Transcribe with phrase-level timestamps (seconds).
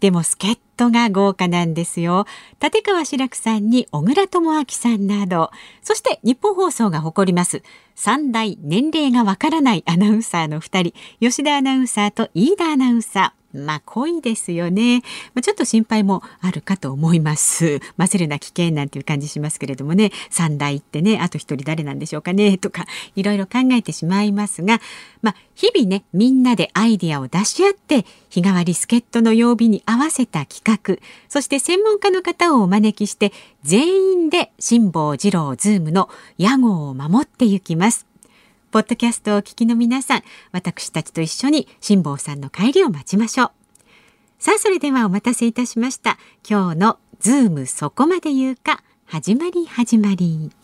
[0.00, 2.24] でも助っ人が豪華なんですよ。
[2.62, 5.50] 立川志らくさんに小倉智昭さんなど、
[5.82, 7.62] そして日本放送が誇ります
[7.96, 13.37] 三代年齢がわからないアナウンサーの二人、吉田アナウンサーと飯田アナウンサー。
[13.52, 15.02] まあ濃いですよね、
[15.34, 17.80] まあ、ちょっと心配もあるかと思います。
[17.96, 20.12] 混ぜるな危険なんていう感じしますけれどもね。
[20.30, 22.84] 三代ってねあと一人誰なんでしょうかねとか
[23.16, 24.80] いろいろ考えてしまいますが。
[25.22, 31.02] まあ日々ねみんなでアイデアを出し合って日替わり助っ人の曜日に合わせた企画。
[31.28, 38.07] そして専門家の方をお招きして全員で辛坊治郎ズームの屋号を守っていきます。
[38.70, 43.50] ポッドキャストをお聞きの皆さん、私たちと一緒に辛坊さんの帰りを待ちましょう。
[44.38, 46.18] さあ、それではお待たせいたしました。
[46.48, 50.57] 今日のズームそこまで言うか、始まり始まり。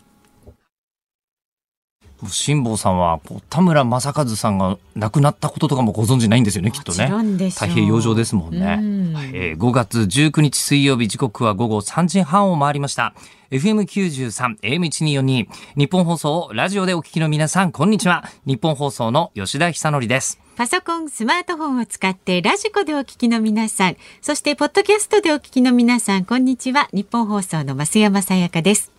[2.29, 7.07] 辛坊さんは田村正和さんが亡くなったこととかもご存知ないんですよねきっとね。
[7.49, 9.15] 太平洋上ですもんね、ん。
[9.33, 13.13] えー、5月19日水曜日時刻は午後3時半を回りました。
[13.51, 18.23] FM93 AM1242 ニッポン放送ラジオでお聞きの皆さんこんにちは。
[18.45, 20.39] ニッポン放送の吉田尚記です。
[20.55, 26.87] パソコン、スマートフォンを使ってラジコでお聞きの皆さん、そしてポッドキャストでお聞きの皆さん、こんにちは。
[26.93, 28.89] ニッポン放送の増山さやかです。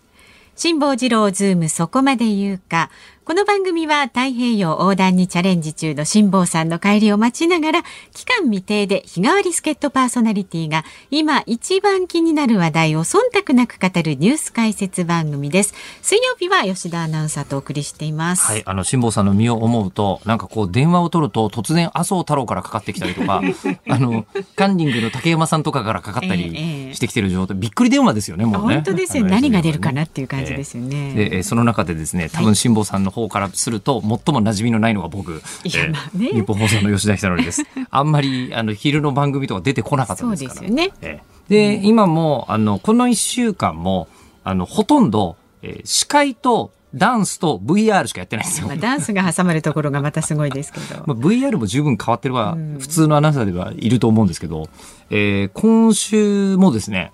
[0.55, 2.91] 辛坊治郎ズームそこまで言うか。
[3.27, 15.73] この番組は太平洋横断にチャレンジ中の辛坊さんの帰りを待ちながら期間未定で日替わり助っ人パーソナリティが今一番気になる話題を忖度なく語るニュース解説番組です。
[16.01, 18.45] 水曜日は吉田アナウンサーとお送りしています。
[18.45, 23.41] はいあの辛坊さんの身を思うとなんかこう電話を取ると突然麻生太郎からかかってきたりとか
[23.89, 24.25] あの
[24.55, 28.75] カンニングの竹山さんとかからかかったりしてきてる状態、びっくり電話ですよねもうね。
[28.75, 37.63] 本当ですよ、ね、何が出るかなっていう感じですよね、えー、でその中でですね多分辛坊さんの方からすると最も馴染みのないのが僕、えーね、日本放送の吉田久典です。
[37.89, 40.55] あんまりあの昼の番組とか出てこなかったですから。
[40.55, 40.91] そうですよね。
[41.01, 44.07] えー、で、うん、今もあのこの1週間も
[44.43, 48.67] あのほとんど、えー、司会とダンスと VR しかやってないんですよ。
[48.67, 51.03] まあ、ダンスが挟まるところがまたすごいですけど。
[51.07, 54.69] まあ、VR も十分変わってるは、普通のアナウンサーではいると思うんですけど、
[55.09, 57.11] えー、今週もですね、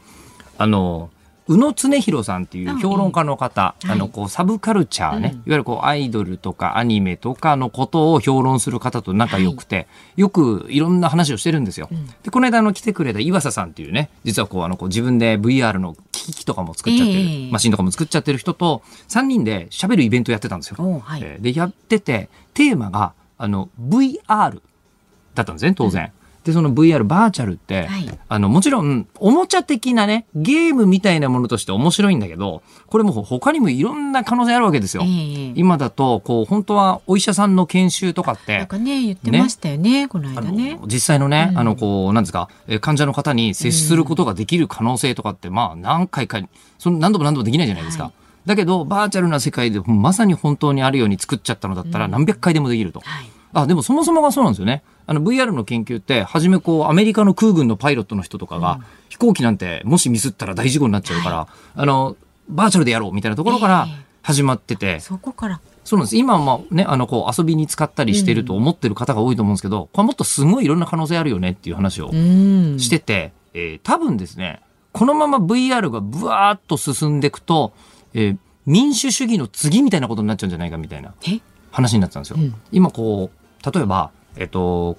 [0.57, 1.09] あの、
[1.47, 11.89] 宇野恒弘さんっていう評論家の方、あの、こう、サブカルチャーね、いわゆるこう、アイドルとかアニメとかのことを評論する方と仲良くて、よくいろんな話をしてるんですよ。
[12.23, 21.01] で、この間、あの、来てくれた岩佐さんっていうね、実はこう、あの、こう自分で VR の機器とかも作っちゃってる、マシンとかも作っちゃってる人と、3人で喋るイベントやってたんですよ。
[21.03, 24.61] はい、で、やってて、テーマが、あの、VR
[25.35, 26.11] だったんですね、当然。
[26.45, 35.03] うんで、その VR バーチャルって、はい、あの、もちろん、おもちゃ的なね、ゲームみたいなものとして面白いんだけど、これも他にもいろんな可能性あるわけですよ。
[35.03, 38.57] えー、今だと、こう、本当はお医者さんの研修とかって。
[38.57, 40.77] なんかね、言ってましたよね、ねこの間ね。
[40.85, 42.49] 実際のね、うん、あの、こう、なんですか、
[42.81, 46.41] 患者の方に接することができる可能性とかって、うん、まあ、何回か、
[46.77, 48.05] その何度も何度もできないじゃないですか。
[48.05, 48.13] はい
[48.45, 52.99] だけど、バーチャルな世界でまさに本当にあるように作っちゃったのだったら何百回でもできると。
[52.99, 54.83] うんはい、あ、でもそもそもがそうなんですよね。
[55.05, 62.15] あの VR の研究って、はじめこう、アメリカの空軍のパイロットの人とかが、飛行機なんてもしミスったら大事故になっちゃうから、はい、あの、
[62.49, 63.87] バーチャルでやろうみたいなところから
[64.21, 64.85] 始まってて。
[64.87, 65.61] えー、そこから。
[65.83, 66.17] そうなんです。
[66.17, 74.61] 今はまあね、あの、こう、遊びに使ったりしてると思ってる方が多いと思うんですけど、これもっとすごいいろんな可能性あるよねっていう話をしてて、えー、多分ですね、
[74.93, 77.73] このまま VR がブワーッと進んでいくと、
[78.13, 81.13] えー、民主主義の次みたいなことになっちゃうんじゃないかみたいな
[81.71, 82.37] 話になってたんですよ。
[82.39, 84.97] うん、今こう、例えば、えっと、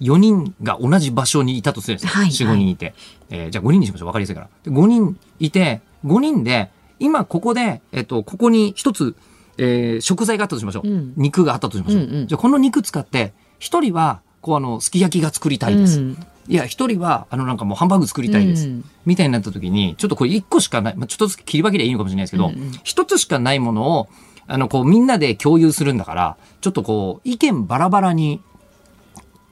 [0.00, 2.12] 4人が同じ場所にいたとするんですよ。
[2.12, 2.94] はい、4、5人いて。
[3.30, 4.06] えー、じゃあ5人にしましょう。
[4.08, 4.48] わかりやすいから。
[4.64, 9.14] で5人いて、5人で、今ここで、えっと、ここに一つ、
[9.58, 10.88] えー、食材があったとしましょう。
[10.88, 12.02] うん、肉があったとしましょう。
[12.02, 16.00] うんうん、じゃあこの肉使って、1人は、こうあの、すき焼きが作りたいです。
[16.00, 18.66] うん、いや、一人は、あの、なんかもうハンバーグ作りたいです。
[18.66, 22.50] うん、みたいになった時に、ちょっとこれ一個しかない、まあ、ちょっとずつ切り分けりゃいいのかもしれないですけど、
[22.82, 24.08] 一、うん、つしかないものを、
[24.48, 28.40] あの、こう、みんなで共有するんだから、ちょっとこう、意見バラバラに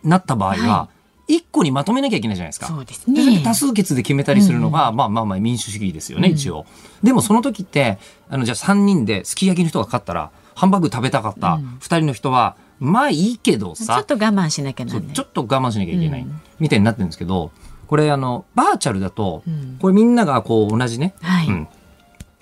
[0.05, 0.88] なった場合は、
[1.31, 2.67] 一個にまとめなきゃいけないじゃないですか。
[2.67, 3.41] そうですね。
[3.44, 6.67] 多数決で決めたりするのが、うん、まあまあまあ民主主義ですよね、うん、一応。
[7.05, 7.99] でもその時って、
[8.29, 13.94] あの、じゃあ3人ですき焼きの人が勝ったら、ハンバーグ食べたかった2人の人は、まあいいけどさ。
[13.94, 16.26] ちょっと我慢しなきゃない、ちょっと我慢しなきゃいけない、
[16.58, 17.53] みたいになってるんですけど、
[17.87, 19.44] これあの、バーチャルだと、
[19.81, 21.69] これみんながこう同じね、はい、うん、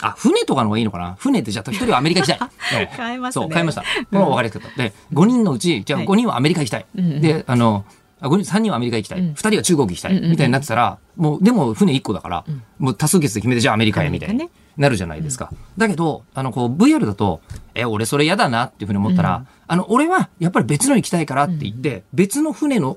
[0.00, 1.16] あ、船とかの方がいいのかな？
[1.18, 2.48] 船ってじゃあ一人はアメリカ行きたい。
[2.78, 3.82] ええ変えますねそう、変えました。
[3.82, 4.82] これは分かりやすかった。
[4.82, 6.86] で、5人のうち、じゃあはい5人はアメリカ行きたい。
[6.96, 7.84] うんで、あの、
[8.20, 9.20] あ5人、3人はアメリカ行きたい。
[9.20, 10.20] うん2人は中国行きたい。
[10.20, 12.44] みたいになってたら、もう、でも船1個だから、
[12.78, 15.50] もう多数決で決めて、じゃあアメリカへ、みたいになるじゃないですか。
[15.76, 17.40] だけど、あの、こう、VR だと、
[17.74, 22.96] え、俺それ嫌だなっていうふうに思ったら、あの、俺はやっぱり別の行きたいからって言って、別の船の、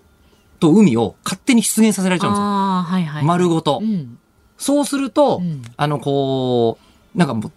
[0.60, 2.46] と海を勝手に出現させられちゃうんですよ。
[2.46, 3.26] はいはい。
[3.26, 3.80] 丸ごと。
[3.82, 4.20] うん。
[4.58, 7.52] そうすると、うんあの、こう、なんかもう、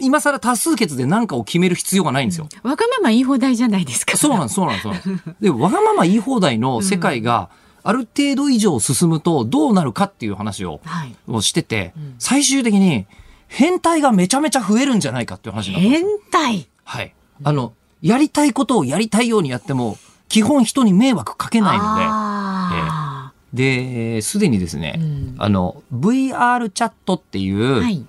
[0.00, 2.48] 今更多数決で何かを決める必要がないんですよ。
[2.62, 4.16] わがまま言い放題じゃないですか。
[4.16, 7.50] そうなんです、そうなんです、そうなんでわがまま言い放題の世界が、
[7.84, 11.16] ある程度以上進むとどうなるかっていう話をはい。
[11.26, 13.06] をしてて、ん最終的に
[13.46, 16.20] 変態がめちゃめちゃ増えるんじゃないかっていう話になったんです変よ。
[16.30, 16.68] 態。
[16.84, 17.14] はい。
[17.44, 17.72] あの、
[18.02, 19.96] やりたいことをやりたいようにやっても、
[20.28, 27.80] 基本人に迷惑かけないのあで、で、すでにですね、うんあの、VR チャットっていう、あ。
[27.80, 28.04] はい。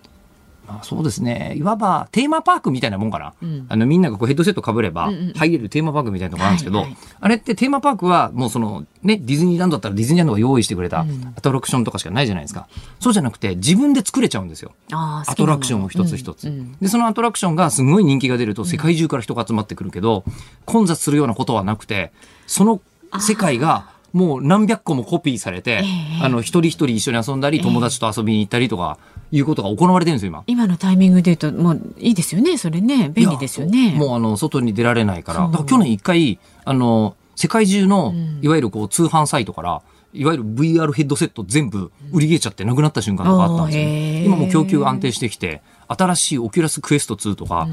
[0.69, 1.55] まあ、そうですね。
[1.57, 3.33] いわばテーマパークみたいなもんかな。
[3.41, 12.67] うんあの、みんながこうヘッドセット被ればうんうん入れるテーマパークみたいなところなんですけど、はいはいあれってテーマパークはもうその、ね、ディズニーランドだったらディズニーランドが用意してくれたうんアトラクションとかしかないじゃないですか。
[12.99, 14.71] そうじゃなくて自分で作れちゃうんですよ。
[14.91, 16.47] アトラクションを一つ一つ。
[16.47, 20.23] うんうんで、そのアトラクションがすごい人気が出ると世界中から人が集まってくるけど、
[20.65, 22.11] 混雑するようなことはなくて、
[22.47, 22.81] その
[23.19, 25.83] 世界がもう何百個もコピーされて、え
[26.21, 28.97] えあの、一人一人一緒に遊んだり、友達と遊びに行ったりとか、
[29.31, 30.43] いうことが行われてるんですよ、今。
[30.47, 32.57] 今のタイミングで言うと、もういいですよね。
[32.57, 33.09] それね。
[33.13, 33.93] 便利ですよね。
[33.93, 35.49] もうあの、外に出られないから。
[35.49, 39.81] から去年一回、あの、世界中のうん、いわゆるこう、通販サイトから、
[40.13, 43.91] いわゆる VR ヘッドセット全部売り切れちゃってなくなった瞬間とかあったんですよね。
[43.91, 47.67] ー今もう供給が安定してきて、新しいオキュラスクエスト2とか、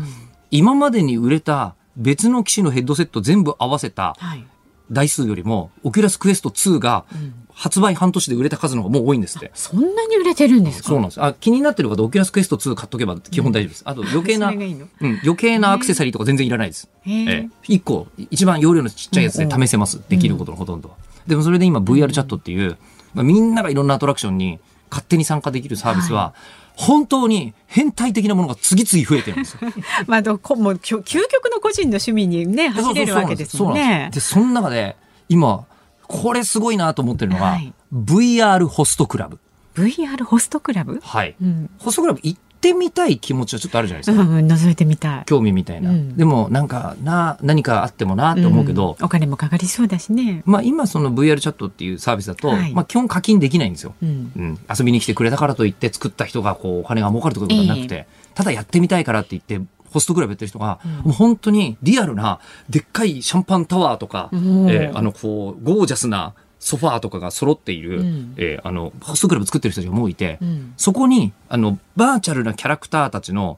[0.51, 4.45] 今までに売れた別の機種のヘッドセット全部合わせたはい。
[4.91, 7.05] 台数よりも、オキュラスクエスト2が
[7.53, 9.51] 発売半年で売れた数の方がもう多いんですって。
[9.55, 10.89] そんなに売れてるんですか？
[10.91, 11.23] そうなんです。
[11.23, 13.83] あ、気になってる方、オキュラスクエスト2買っとけば基本大丈夫です。
[13.87, 14.81] あと 余計な、うん、
[15.23, 16.89] 余計なアクセサリーとか全然いらないです。
[17.07, 20.01] ええ一個、一番容量のちっちゃいやつで試せます。
[20.09, 20.95] できることのほとんどは。
[21.27, 22.77] でもそれで今 VR チャットっていう、
[23.15, 24.59] まあ、みんながいろんなアトラクションに
[24.91, 26.35] 勝手に参加できるサービスは、
[26.77, 29.61] 本当に変態的なものが次々増えてるんですよ。
[30.07, 34.11] まあ、どこもう究究極の個人の趣味にね、走れるわけですもんね。
[34.13, 34.97] で、その中で、
[35.29, 35.65] 今、
[36.07, 39.39] これすごいなと思ってるのが、はい VR ホストクラブ。
[39.75, 41.01] VR ホストクラブ？
[41.03, 41.37] はい。
[41.41, 41.71] うん。
[41.79, 44.23] ホストクラブ行ってみたい気持ちはちょっとあるじゃないですか。
[44.23, 45.25] うん、うん覗いてみたい。
[45.27, 45.91] 興味みたいな。
[45.91, 50.43] うんでも、なんか、な、何かあってもなって思うけど、んお金もかかりそうだしね。
[50.45, 53.95] まあ今その VR チャットっていうサービスだと、はいまあ基本課金できないんですよ。
[54.03, 54.33] うん。
[54.37, 59.61] うん、遊びに来てくれたからといって作った人がこうお金が儲かるとかいうことはなくて、ただやってみたいからって言って
[59.91, 66.35] ホストクラブやってる人が、もう本当にリアルなでっかいシャンパンタワーとか、うんえーあのこうゴージャスな
[66.67, 73.57] ソファーとかが揃っている、うんえーあのホストクラブ作ってる人たちがもういて、うんそこにあのバーチャルなキャラクターたちの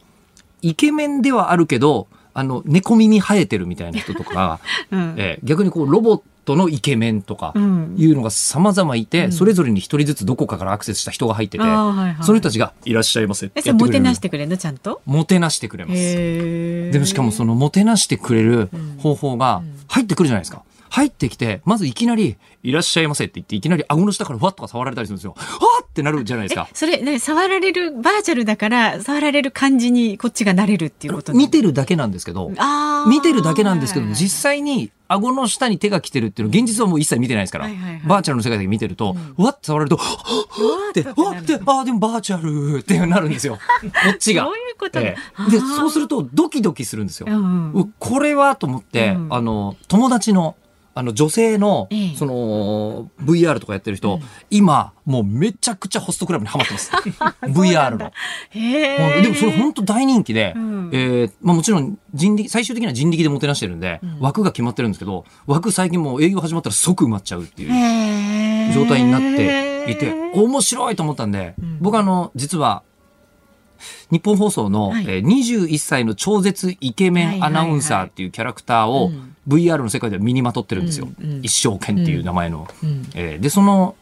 [0.60, 4.60] イケメンではあるけどあの猫耳生えてるみたいな人とか、
[4.92, 5.14] うん。
[5.16, 15.98] えー逆にこうロボットのイケメンとかうんいうのが様々いて、うんそれぞれに一人ずつどこかからアクセスした人が入ってて、はいはいその人たちがいらっしゃいませってもてなしてくれるのちゃんともてなしてくれます。
[16.92, 18.68] でもしかもそのもてなしてくれる
[18.98, 20.62] 方法がうん入ってくるじゃないですか。
[20.90, 25.34] 入ってきて、まずいきなり、いらっしゃいませって言って、いきなり顎の下からふわっとか触られたりするんですよ。
[25.36, 26.68] わーってなるじゃないですか。
[26.72, 32.50] それ、ね、触られる、バーチャルだから、触られる感じにこっちがなれるっていうこと見てるだけなんですけど、
[33.08, 38.02] 見てるだけなんですけど、はい実際に顎の下に手が来てるっていうの、現実はもう一切見てないですから、はいはいはい。
[38.06, 40.16] バーチャルの世界だけ見てると、うわって触られると、は
[40.88, 40.90] っ！
[40.90, 42.40] って、うわってて、ああ、でもバーチャ
[42.76, 43.56] ルってなるんですよ。
[43.82, 44.44] こっちが。
[44.44, 45.00] そういうこと。
[45.00, 45.16] で、
[45.76, 47.26] そうするとドキドキするんですよ。
[47.28, 49.28] うんうこれはと思って、うん。
[49.30, 50.56] あの、友達の、
[50.94, 54.22] あの、女性のええ、その、VR とかやってる人、うん。
[54.50, 56.90] 今、もうめちゃくちゃホストクラブにハマってます。
[57.46, 58.10] VR の。
[58.52, 60.90] でもそれ本当大人気で、うん。
[60.92, 64.20] えーまあもちろん人力、最終的には人力でもてなしてるんで、うん。
[64.20, 67.66] 枠が決まってるんですけど、枠最近もう営業始まったら即埋まっちゃうってい
[68.70, 71.78] う状態になっていて、面白いと思ったんで、うん。
[71.80, 72.82] 僕あの、実は、
[74.10, 75.04] 日本放送の、はい。
[75.06, 81.08] えー21歳の超絶イケメンアナウンサーっていうキャラクターをうん VR の世界では身にまとってるんですよ。
[81.20, 82.68] うんうん一生懸っていう名前の。
[82.82, 83.96] うんえーで、その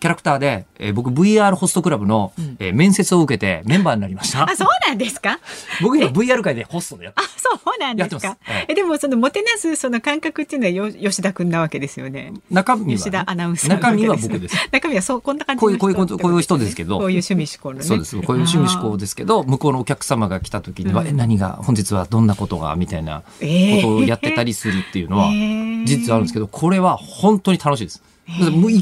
[0.00, 2.56] キャラクターで、えー僕 VR ホストクラブの、うん。
[2.58, 4.44] えー面接を受けてメンバーになりました。
[4.50, 4.54] あ。
[4.56, 5.38] そうなんですか？
[5.82, 8.36] 僕今 VR 界でホストでやってあ、そうなんですか？
[8.68, 12.32] え、でもそのもてなすその感覚っていうのはよ吉田くんなわけですよね。
[12.50, 12.88] 中身は？
[12.88, 14.56] ね、吉田アナウンサーな中身は僕です。
[14.72, 16.98] 中身はそう、こんな感じこういう、こういうこういう人ですけど。
[16.98, 17.84] こういう趣味思考のね。
[17.84, 18.16] そうです。
[18.16, 21.08] こういう趣味思考ですけど、向こうのお客様が来た時には、うん。
[21.08, 23.46] え、何が、本日はどんなことが、みたいなこえ。
[23.78, 28.02] ーとをやってたりするっていうのは えー、実はあるんですけど、これは本当に楽しいです。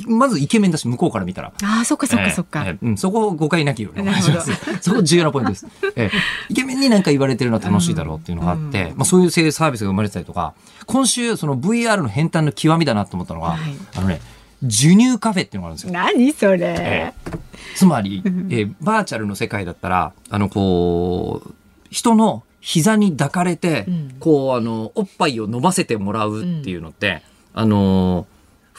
[0.06, 1.52] まずイケメンだし、向こうから見たら。
[1.62, 2.62] ああ、そっかそっかそっか。
[2.64, 4.52] えーえー、うん、そこ誤解なきようにお願いします。
[4.80, 5.66] そこ重要なポイントです。
[5.96, 6.11] えー、
[6.49, 10.54] イケメンになんか言われてるのは楽しいだろうっていうのがあって、うん、まあそういうサービスが生まれてたりとか、
[10.87, 13.61] 今週その VR の変端の極みだなと思ったのは、はい、
[13.96, 14.20] あのね、
[14.62, 15.92] 授乳カフェっていうのがあるんですよ。
[15.92, 17.38] 何それ、えー、
[17.75, 21.52] つまり、えー、バーチャルの世界だったら、あの、こう、
[21.90, 27.22] 人の膝に抱かれて、うん、こう、あの、おっぱいを飲ませてもらうっていうのって、
[27.54, 28.26] うん、あの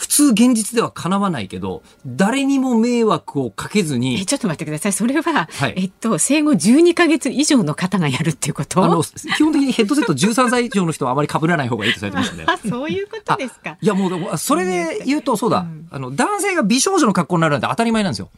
[0.03, 4.22] 普通現実では叶わないけど、誰にも迷惑をかけずに。
[4.22, 4.93] え、ちょっと待ってください。
[4.93, 7.93] それは、はい、えっと、生後12ヶ月以上の方？
[8.00, 12.43] がやるっていうことあの、基本的にヘッドセット13歳以上の人はあまり被らない方がいいとされてますね。
[12.48, 13.77] あ、 そういうことですか。
[13.81, 18.29] いや、もう、それで言うと、そうだ、うん、あの、男性が美少女の格好になるなんて当たり前なんですよ。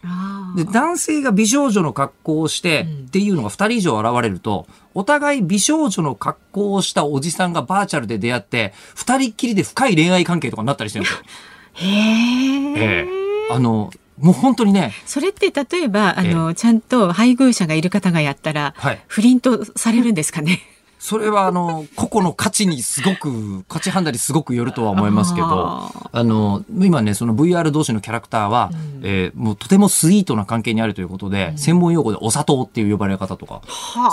[0.56, 11.24] で、男性が美少女の格好をして、っていうのが2人以上現れると、お互い美少女の格好をしたおじさんがバーチャルで出会って、2人っきりで深い恋愛関係とかになったりしてるんですよ。
[11.76, 13.08] へえ。
[13.52, 14.94] あの、もう本当にね。
[15.06, 20.62] それって例えば、あの、ちゃんと配偶者がいる方がやったら、はい、不倫とされるんですかね？
[20.98, 33.62] それはあの、個々の価値にすごく、価値判断にすごくよるとは思いますけど、あの、今ね、その VR 同士のキャラクターは、うん、えー、もうとてもスイートな関係にあるということで、うん、専門用語でお砂糖っていう呼ばれ方とか、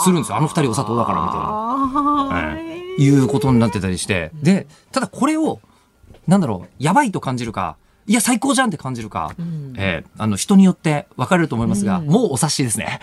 [0.05, 0.37] するんですよ。
[0.37, 2.61] あの二人お砂糖だからみたいな。
[2.61, 4.31] えー、いうことになってたりして。
[4.43, 5.61] で、ただこれを、
[6.27, 7.77] なんだろう、やばいと感じるか、
[8.09, 13.01] いや、最高じゃんって感じるか、うん、えー、あの、人によって分かれると思いますが、うん、もうお察しですね。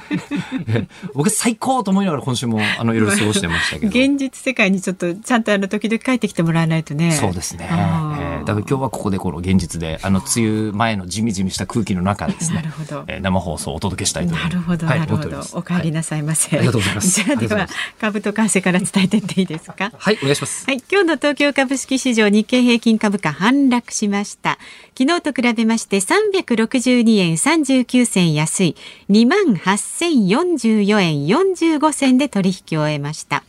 [1.14, 3.88] 僕、最高と思いながら今週も、あの、いろいろ過ごしてましたけど。
[3.88, 7.12] 現実世界にちょっと、ちゃんとあの、時々帰ってきてもらわないとね。
[7.12, 7.68] そうですね。
[7.70, 12.56] えー、だから今日はここでこの現実で、あの、梅雨前のじみじみした空気の中ですね。
[12.56, 13.04] なるほど。
[13.06, 15.40] えー、生放送をお届けしたいとなるほど、なるほど。
[15.52, 17.08] お帰りなさいませ、はい、ありがとうございます。
[17.22, 17.68] じゃあ、では、
[18.00, 19.92] 株と為替から伝えていっていいですか？
[19.96, 20.64] はい、お願いします。
[20.66, 24.58] はい、今日の東京株式市場日経平均株価反落しました。
[24.98, 28.76] 昨日と比べまして362円39銭安い
[29.08, 33.44] 2万8044円45銭で取引を終えました。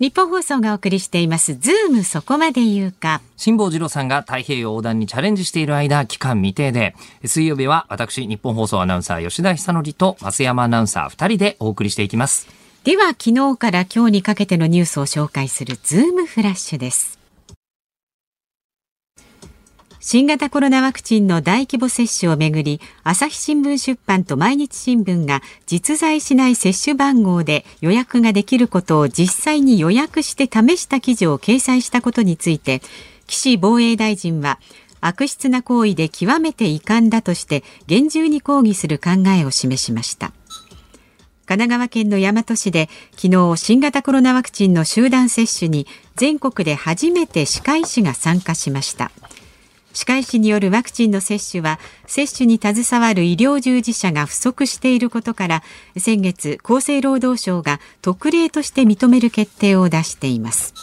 [0.00, 3.20] ニッポン放送がお送りしていますズームそこまで言うか。
[3.36, 6.94] 辛坊治郎さんが太平洋横断にチャレンジしている間期間未定で。
[7.24, 12.46] 水曜日は私ニッポン放送アナウンサー吉田尚記と増山アナウンサー2人でお送りしていきます。
[12.84, 17.17] では昨日から今日にかけてのニュースを紹介するズームフラッシュです
[20.10, 32.80] 新型コロナワクチンの大規模接種をめぐり朝日新聞出版と毎日新聞が実在しない接種番号で予約ができることを実際に予約して試した記事を掲載したことについて
[33.26, 34.58] 岸防衛大臣は
[35.02, 40.32] 悪質な行為で極めて遺憾だとして厳重に抗議する考えを示しました。
[41.44, 45.86] 神奈川県の大和市で昨日新型コロナワクチンの集団接種に
[46.16, 49.10] 全国で初めて歯科医師が参加しました。
[49.92, 55.62] 歯科医師によるワクチンの接種は接種に携わる医療従事者が不足していることから
[55.96, 60.74] 先月厚生労働省が特例として認める決定を出しています。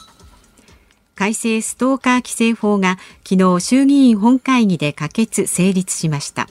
[1.15, 6.49] 改正ストーカー規制法が昨日衆議院本会議で可決成立しました。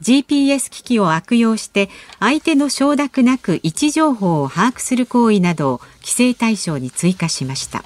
[0.00, 1.88] GPS 機器を悪用して
[2.20, 7.82] 相手の承諾なく位置情報を把握する行為などを規制対象に追加しました。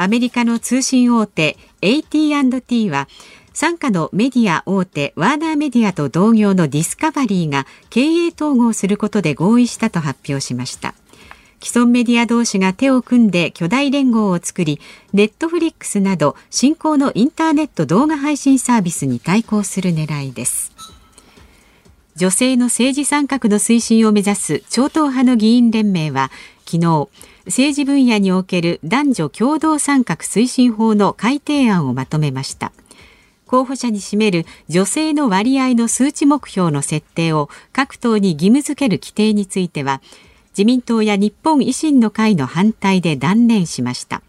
[0.00, 3.08] アメリカの通信大手 AT&T は
[3.52, 10.94] 傘下のメディア大手ワーナーメディアと同業のディスカバリーが経営統合することで合意したと発表しました。
[11.60, 14.80] 既存メディア同士が手を組んで巨大連合を作り
[15.12, 20.70] ネットフリックスなど新興のインターネット動画配信サービスに対抗する狙いです。
[22.14, 26.30] 女性の政治参画の推進を目指す超党派の議員連盟は
[26.64, 27.08] 昨日
[27.48, 32.72] 政治分野における男女共同参画推進法の改定案をまとめました。
[33.46, 40.02] 候補者に占める女性の割合の数値目標の設定を各党に義務付ける規定については
[40.50, 44.22] 自民党や日本維新の会の反対で断念しました。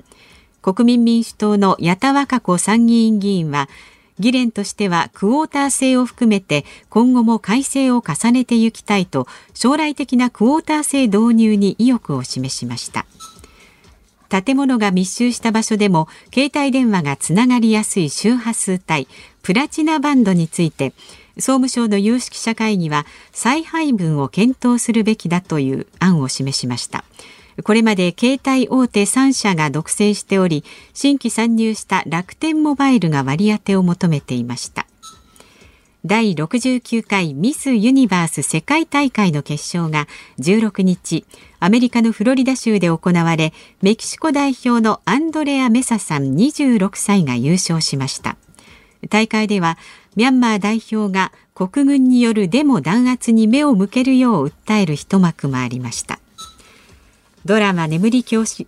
[0.62, 3.68] 国民民主党の矢田和歌子参議院議員は
[4.20, 13.06] 議連としてはクォーター制を含めて今後も改正を重ねていきたいと将来的なクォーター制導入に意欲を示しました。
[14.30, 19.08] 建物が密集した場所でも携帯電話がつながりやすい周波数帯
[19.42, 20.94] プラチナバンドについて
[21.36, 27.04] 総務省の有識者会議は再配分を検討するべきだという案を示しました。
[27.64, 30.64] これまで携帯大手3社が独占しており
[30.94, 34.86] 新規参入した楽天モバイルが割り当てを求めていました。
[36.06, 40.08] 第69回ミス・ユニバース世界大会の決勝が
[40.40, 41.26] 16日
[41.60, 43.52] アメリカのフロリダ州で行われ
[43.82, 48.38] メキシコ代表のアンドレア・メサさん26歳が優勝しました。
[49.10, 49.78] 大会では
[50.16, 56.20] ミャンマー代表が国軍によるデモ弾圧に目を向けるよう訴える一幕もありました。
[57.46, 58.68] ドラマ眠り教師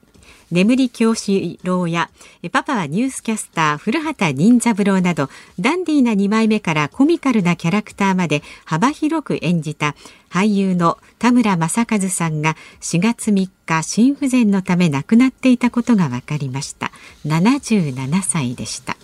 [0.52, 2.10] 眠り教師郎や
[2.52, 9.96] パパはニュースキャスター古畑任三郎などダンディーな2枚目からコミカルなキャラクターまで幅広く演じた
[10.30, 16.92] 俳優の田村正和さんが4月3日心不全のため亡くなっていたことが分かりました
[17.26, 18.98] 77歳でした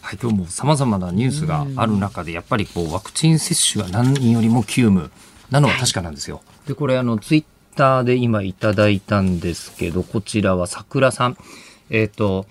[0.00, 5.10] はい、今日もさまざまなニュースがある中で、やっぱりこうワクチン接種が何よりも急務
[5.50, 6.40] なのは確かなんですよ。
[6.68, 7.44] で、これあのツイッ
[7.76, 11.38] ターで今いただいたんですけど、こちらは桜さん。
[11.88, 12.46] えっ、ー、と、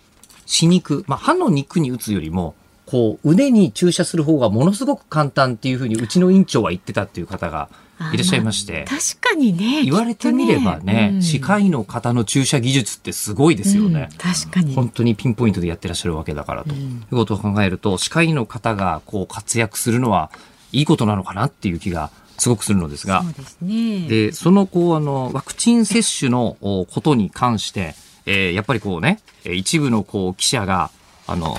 [0.47, 2.55] 死肉、まあ、歯の肉に打つよりも、
[2.87, 7.69] こう、腕に注射する方がものすごく簡単っていうふうに、うちの院長は言ってたっていう方が
[8.11, 8.87] いらっしゃいまして。
[8.89, 9.83] まあ、確かにね。
[9.83, 14.73] 言われてみればね、ねうん、歯科医の方の注射技術ってすごいですよね、うん、確かに。
[14.73, 20.31] 本当にピンポイントでやってらっしゃるわけだからと、うん、いうことを考えると、歯科医の方がこう活躍するのは
[20.71, 27.95] いいことなのかなっていう気がすごくするのですが、そうですね、でそのこうあのワクチン接種のことに関して、
[28.25, 30.91] えー、やっぱりこうね、一部のこう記者が
[31.25, 31.57] あの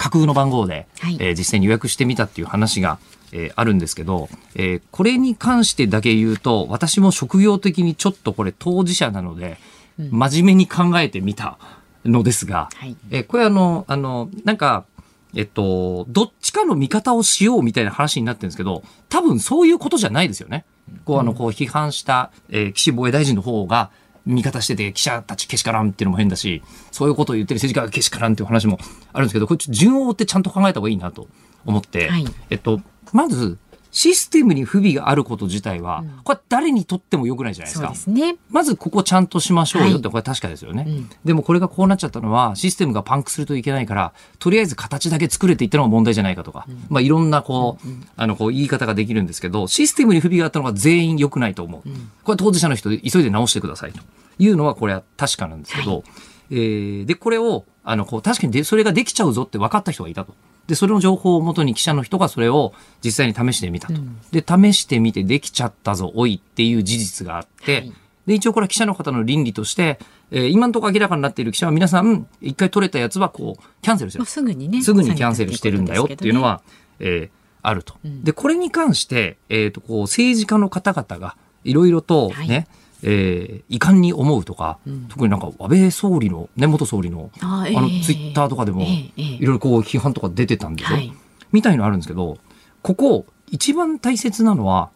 [0.00, 2.98] 架空の番号で、はい、えー、実際に予約してみたっていう話が、
[3.32, 9.58] えー、あるんですけど、えー、これに関してだけ言うと私も職業的にちょっとこれ当事者なので、
[9.98, 11.58] うん、真面目に考えてみた
[12.06, 14.86] のですが、はい、えー、これあのあのなんか
[15.34, 20.64] えっと、どっちかの味方をしようみたいな話になってるんですけど、多分そういうことじゃないですよね。
[21.04, 23.90] こう、あの、こう、批判した、えー、岸防衛大臣の方が、
[24.26, 26.62] 味方してて、記者たちけしからんっていうのも変だし、
[26.92, 28.78] そういうことを言ってる政治家がけしからんっていう話も
[29.12, 31.28] あるんですけど、これ順を追ってちゃんと考えた方がいいなと
[31.64, 32.80] 思って、はい、えっと、
[33.12, 33.58] まず、
[33.90, 37.94] システムに不備があること自体は、これ誰にとっても良くないじゃないですか。
[37.94, 51.82] すね、まずここちゃんとしましょうよって、これ確かですよね、はいうん、でもこれがこうなっちゃったのは、システムがパンクするといけないから、とりあえず形だけ作れていったのが問題じゃないかとか、うん、まあいろんなこう、うん、あの、こう言い方ができるんですけど、システムに不備があったのが全員良くないと思う。
[52.22, 54.00] これ当事者の人で急いで直してくださいと
[54.38, 56.02] いうのは、これは確かなんですけど、はい、
[56.50, 60.34] えー、で、これを、あの、こう、確かにでそれができちゃうぞって分かった人がいたと。
[60.70, 62.72] で、それの情報をもとに記者の人がそれを
[63.04, 63.94] 実際に試してみたと。
[63.94, 67.92] うん、で、試してみてできちゃったぞ、おいっていう事実があって、はい、
[68.28, 69.98] で、一応これは記者の方の倫理として、
[70.30, 74.24] えー、今のところ明らかになっている記者は皆さん、一回取れたやつはこう、キャンセルしてる。
[74.26, 74.80] すぐにね。
[74.80, 76.62] すぐにキャンセルしてるんだよっていうのは、
[77.00, 77.30] ね、えー、
[77.62, 77.96] あると。
[78.04, 82.66] で、これに関して、えっ、ー、と、こう、政治家の方々が、いろいろとね、はい
[83.02, 88.82] えー、遺憾に思うとか、うん、特になんか安倍総理の、ね、元総理のあ、えー、あのツイッターとかでも、
[89.16, 91.12] いろいろこう批判とか出てたんでしょ、はい、
[91.52, 92.38] みたいのあるんですけど、
[92.82, 94.90] ここ、一番大切なのは、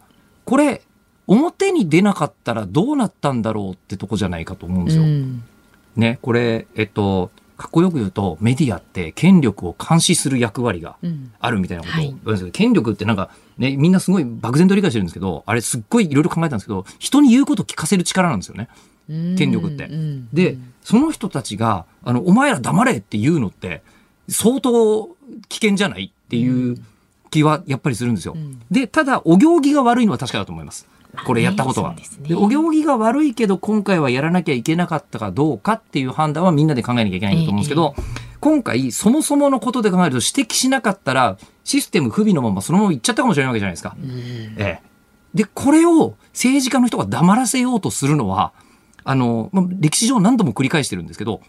[0.45, 0.81] これ、
[1.27, 5.03] 表に出なかったらどうなったんだろうってとこじゃないかと思うんですよ。
[5.03, 5.43] うん、
[5.95, 10.97] ね、これ、えっと、かっこよく言うとメディアって権力を監視する役割が
[11.39, 18.67] あるみたいなことを言うんですけど、権力ってなんかね、みんなすごい漠然と理解してるんですけど、あれすっごいいろいろ考えたんですけど、人に言うこと聞かせる力なんですよね。
[19.07, 19.89] 権力って。
[20.33, 23.81] で、その人たちが、あの、お前ら黙れって言うのって、
[24.27, 25.07] 相当
[25.49, 26.77] 危険じゃないっていう
[27.29, 28.35] 気はやっぱりするんですよ。
[28.71, 30.87] で、ただ、お行儀が悪いのは確かだと思います。
[31.25, 31.95] これやったことは。
[32.27, 37.95] で、お行儀が悪いけど、今回はやらなきゃいけなかったかどうかっていう判断はみんなで考えなきゃいけないんだと思うんですけど、
[38.45, 43.97] 今回、そもそものことで考えると指摘しなかったら、システム不備のままそのままいっちゃったかもしれないわけじゃないですか。
[44.59, 44.87] ええ。
[45.33, 48.53] で、これを政治家の人が黙らせようとするのは、
[49.03, 51.41] あの、まあ、歴史上何度も繰り返してるんですけど、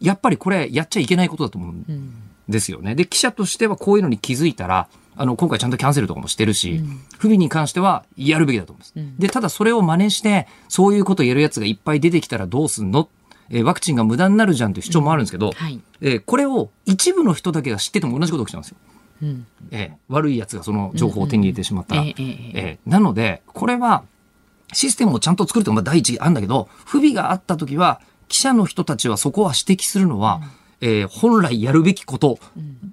[0.00, 2.14] やっぱりこれやっちゃいけないことだと思うん
[2.48, 2.94] ですよね。
[2.94, 4.86] で、記者としてはこういうのに気づいたら、
[5.16, 8.92] あの、今回ちゃんとキャンセルとかもしてるし、うん、不備に関してはやるべきだと思います。
[8.94, 13.08] うん、で、ただそれを真似して、そういうことをやるやつがいっぱい出てきたらどうすんの
[13.50, 15.52] えー、ワクチンが無駄になるじゃんという主張もあるんですけど、うん。
[15.52, 18.76] はい、えー、これを一部の人だけが知ってても同じことが起きちゃうんですよ。
[19.22, 22.02] うん、えー、悪いやつがその情報を手に入れてしまったら。
[22.04, 24.04] えなので、これは
[24.72, 30.40] システムをちゃんと作るというのが第一あるんだけど、不備があった時は、記者の人たちはそこは指摘するのは、
[30.80, 32.38] うん、えー、本来やるべきこと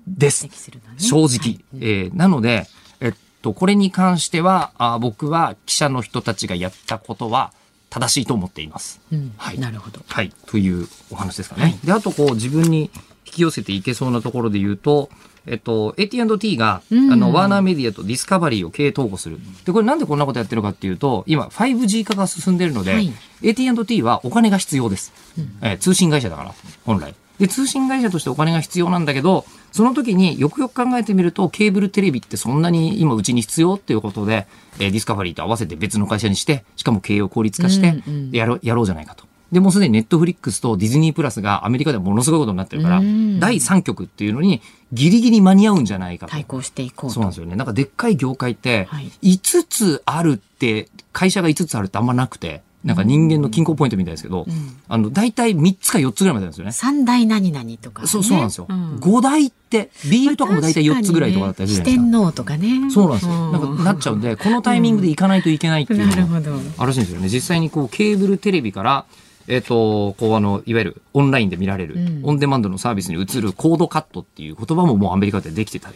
[0.07, 0.45] です。
[0.45, 0.51] ね、
[0.97, 2.67] 正直、はい、えー、なので、
[2.99, 7.53] えっと、これに関しては、あ僕は記者の人たちがやったことは、
[7.91, 9.01] 正しいと思っています。
[9.11, 9.59] うん、はい。
[9.59, 9.99] なるほど。
[10.07, 10.33] はい。
[10.47, 11.63] というお話ですかね。
[11.63, 12.89] はい、で、あとこう自分に
[13.25, 15.09] 引き寄せていけそうなところで言うと、
[15.45, 19.39] えっと、AT&T が、あの、ワーナーメディアとディスカバリーを経営統合する。
[19.65, 25.11] で、これなんでこんなことやってるかっていうと、今、5G 化が進んでるので、はい、AT&T はお金が必要です。
[25.37, 26.53] うん、えー、通信会社だから、
[26.85, 27.15] 本来。
[27.39, 34.47] で、通信会社としてお金が必要なんだけど、その時によくよく考えてみると、ケーブルテレビってそんなに今うちに必要っていうことで、
[34.79, 39.25] えー、ディスカバリーと合わせて別の会社にして、しかも経営を効率化してやろ,、うやろうじゃないかと。
[39.51, 44.61] で、もうすでにネットフリックスとディズニープラスがアメリカでものすごいことになってるから、第3局っていうのに
[44.93, 46.31] ギリギリ間に合うんじゃないかと。
[46.31, 47.55] 対抗していこうそうなんですよね。
[47.55, 48.87] なんかでっかい業界って、
[49.23, 54.53] 5つあるって、会社が5つあるってあんまなくて、なんか人間の均衡ポイントみたいですけど、うん、
[54.87, 56.71] あの、大体3つか4つぐらいまでなんですよね。
[56.71, 58.65] 三大何々とか、ね、そう、そうなんですよ。
[58.67, 62.11] うん、5大って、ビールとかも大体4つぐらいとかだったりするじゃないですか。
[62.11, 62.91] 四天王とかね。
[62.91, 63.51] そうなんですよ。
[63.51, 67.29] なんかなっちゃうんで、このタイミングで行かないといけないっていうのがあるらしいんですよね。
[67.29, 69.05] 実際にこう、ケーブルテレビから、
[69.47, 75.95] えっ、ー、と、こうあの、いわゆるオンラインで見られる、うん、オンデマンドのサービスに移るコードカットっていう言葉ももうアメリカでできてたり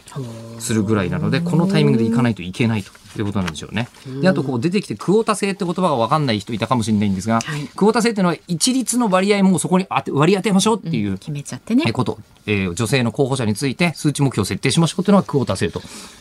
[0.58, 3.88] するぐらいなので、このタイミングで行かないといけないということなんでしょうね。
[4.20, 11.90] で、あとこう出てきてクオータ制って言葉が分かんない人いたかもしれないんですが、はい、クオータ制っていうのは一律の割合もそこに当て割り当てましょうっていう、うん、決めちゃってね。
[11.92, 15.80] こと、えー、女性の候補者について数値目標を設定しましょうというのはクオータ制と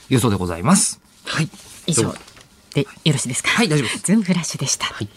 [0.10, 1.02] いうそうでございます。
[1.26, 1.50] はい。
[1.88, 2.14] 以上
[2.74, 3.50] でよろしいですか？
[3.50, 4.00] はい、大丈夫です。
[4.00, 4.86] ズームフラッシュでした。
[4.86, 5.10] はい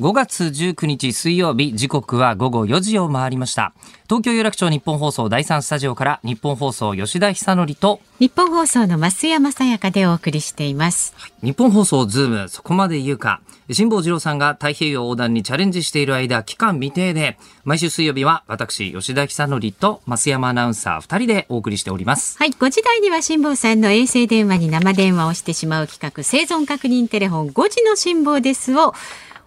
[0.00, 3.74] 5月19日水曜日時刻は午後4時を回りました。
[4.04, 13.42] 東京有楽町ニッポン放送第3スタジオからニッポン放送吉田尚記とニッポン放送の増山さやかでお送りしています、はい、ニッポン放送ズームそこまで言うか。
[13.70, 22.38] 辛坊治郎さんが太平洋横断にチャレンジしている間期間未定で毎週水曜日は私吉田尚記と増山アナウンサー2人でお送りしております。
[22.38, 28.94] はい5時台には辛坊さんの衛星電話に生電話をしてしまう企画生存確認テレフォン5時の辛坊ですを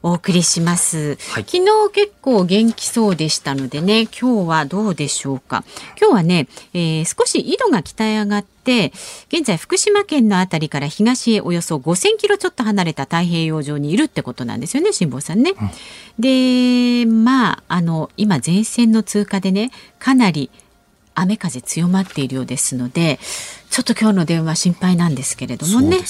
[0.06, 5.64] お送りします、はい、昨日結構元気そうでしたのでね今日はどうでしょうか。
[6.00, 8.94] 今日はね、えー、少し緯度が北へ上がって
[9.30, 15.70] 現在福島県のあたりから東へおよそ5000キロちょっと離れた太平洋上にいるってことなんですよね辛坊さんね、うん、
[16.20, 20.52] でまああの今前線の通過でねかなり
[21.16, 23.20] 雨風強まっているようですので
[23.70, 25.98] ちょっと今日の電話心配なんですけれどもね。
[25.98, 26.04] ね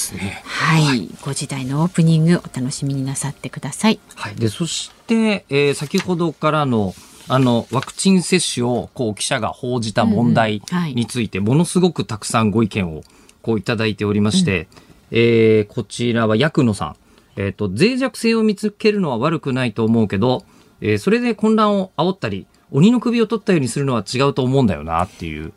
[0.44, 4.00] はい、はい、5時台のオープニングお楽しみになさってください。
[4.13, 4.36] はい。
[4.36, 6.94] で、そして、えー、先ほどからの
[7.28, 10.62] あの、ワクチン接種を、こう、記者が報じた問題
[10.94, 13.04] について、ものすごくたくさんご意見を、
[13.41, 14.68] こう、いただいておりまして、
[15.12, 16.96] うん、えー、こちらは、薬野さん。
[17.36, 20.46] えっ、ー、と、脆弱性を見つけるのは悪くないと思うけど、
[20.82, 25.54] えー、それで混乱を煽ったり、鬼の首を取ったようにするのは違うと思うんだよな、っていう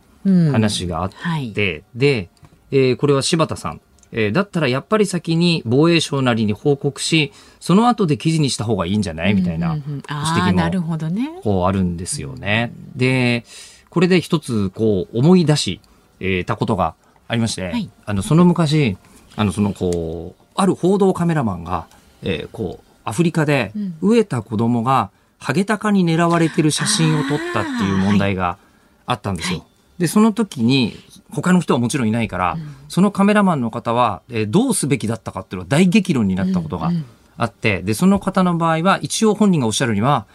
[0.52, 2.28] 話があって、うんはい、で、
[2.70, 3.80] えー、これは柴田さん。
[4.10, 9.34] えー、だったらやっぱり先に防衛省なりに報告し、その後で記事にした方がいいんじゃない？
[9.34, 12.72] みたいな指摘もこうあるんですよね。
[12.96, 13.44] で、
[13.90, 15.80] これで一つこう思い出し、
[16.20, 16.94] えー、たことが
[17.26, 18.96] ありまして、はい、あのその昔、
[19.36, 21.86] あのそのこう、ある報道カメラマンが、
[22.22, 28.58] えー、こう、アフリカで飢えた子供がハゲタカに狙われてる写真を撮ったっていう問題が
[29.06, 29.58] あったんですよ。
[29.58, 30.96] はいで、その時に、
[31.30, 36.90] 他の人はもちろんいないから、うん、そのカメラマンの方は、えー、どうすべきだったかっていうのは大激論になったことが
[37.36, 40.26] あって、で、その方の場合は、一応本人がおっしゃるには、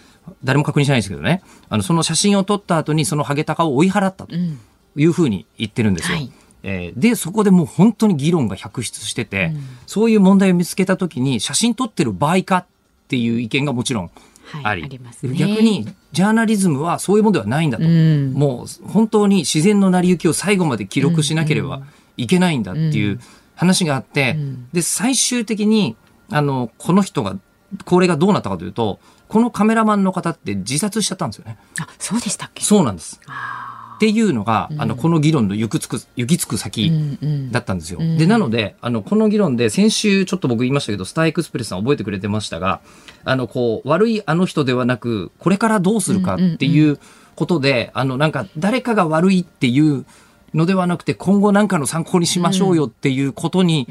[0.43, 4.59] 誰も確認しないんですけどね、あの、その写真を撮った後にそのハゲタカを追い払ったとうん。
[4.95, 6.17] いうふうに言ってるんですよ。
[6.17, 6.31] はい。
[6.61, 9.53] えーで、そこでもう本当に議論が百出してて、
[9.87, 12.65] そういう問題を見つけた時に写真撮ってる場合かっ
[13.07, 14.11] ていう意見がもちろん
[14.53, 15.35] はいあり、ありますね。
[15.35, 17.83] 逆にジャーナリズムはそういうものではないんだと。
[17.83, 18.33] うん。
[18.33, 21.81] もう本当に自然の成り行きを最後まで記録しなければ
[22.17, 23.19] いけないんだっていう
[23.55, 24.69] 話があって、ん。
[24.71, 25.95] で、最終的に、
[26.29, 27.37] あの、この人が、
[27.85, 31.57] これがどうなったかというと、このカメラマンの方って自殺しちゃったんですよね。
[31.79, 32.63] あそうでしたっけ？
[32.63, 33.19] そうなんです。
[33.25, 33.62] あ
[34.03, 37.51] っていうのが、あの、この議論の行き着く、行き着くー先うんうん。
[37.53, 38.01] だったんですよ。
[38.01, 38.17] ん。
[38.17, 42.81] で、なので、あの、この議論で、先週ちょっと僕言いましたけど、スターエクスプレスさん覚えてくれてましたが、
[43.23, 46.99] あの、こう、悪いあの人ではなく、これからどうするかっていう
[47.35, 50.05] ことで、あの、なんか、誰かが悪いっていう
[50.53, 53.87] のではなくて、今後なんかの参考にしましょうよっていうことに、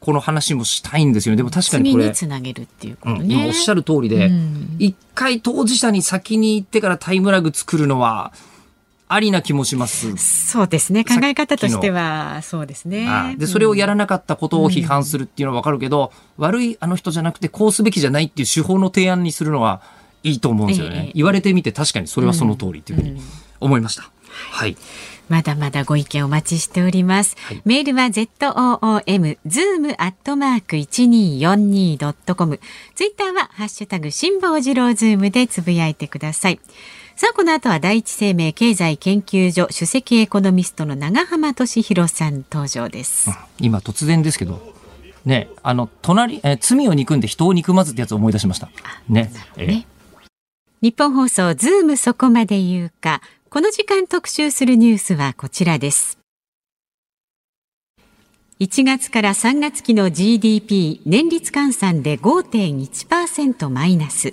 [0.00, 1.36] この話もしたいんですよね。
[1.36, 2.10] でも確かにこれ。
[2.12, 3.34] つなげるっていうこうん、とね。
[3.34, 8.32] 今おっしゃる通りでうん、一、回当事者に先に行ってからタイムラグ作るのは、
[9.12, 10.16] ありな気もします。
[10.16, 11.04] そうですね。
[11.04, 13.08] 考え方としては、そうですね。
[13.08, 19.82] ああで、それをやらなかったことを批判するっていうのはわかるけど、悪いあの人じゃなくてこうすべきじゃないっていう手法の提案にするのは
[20.22, 21.06] いいと思うんですよね。
[21.06, 23.20] ええ言われてみて確かにそれはその通りっていうふうに
[23.58, 24.08] 思いました。
[24.30, 24.76] はい。
[25.28, 27.36] まだまだご意見お待ちしております。
[27.64, 32.60] メールは zoom zoom アットマーク一二四二ドットコム。
[32.94, 36.60] ツイッターはハッシュタグ辛坊治郎ズームでつぶやいてください。
[37.20, 43.28] さあこの後は第一生命経済研究所首席エコノミストの永濱利廣さん登場です。
[43.58, 44.58] 今突然ですけど、
[45.26, 48.70] ね、あの、隣、えー罪を憎んで人を憎まずってやつを思い出しました。
[49.06, 49.30] ね。
[49.58, 49.86] えーね
[50.80, 53.20] 日本放送ズームそこまで言うか。
[53.50, 56.18] この時間特集するニュースはこちらです。
[58.60, 64.32] 1月から3月期の GDP 年率換算で5.1%マイナス。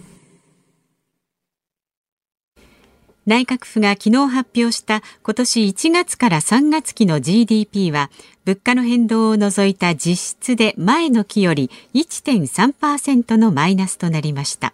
[3.28, 8.10] 内閣府が昨日発表した今年1月から3月期の GDP は
[8.46, 14.74] 物価の変動を除いた実質で前の期より1.3%のマイナスとなりました。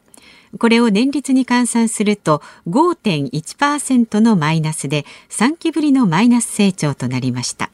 [0.59, 7.72] これを年率に換算すると5.1%のマイナスで3期ぶりのマイナス成長となりました。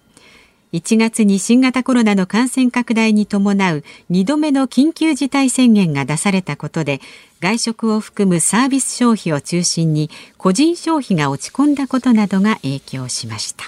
[0.74, 7.02] 1月に新型コロナの感染拡大に伴う2度目の緊急事態宣言が出されたことで
[7.40, 13.66] 外食を含むサービス消費を中心に個人消費が落ち込んだことなどが影響しました。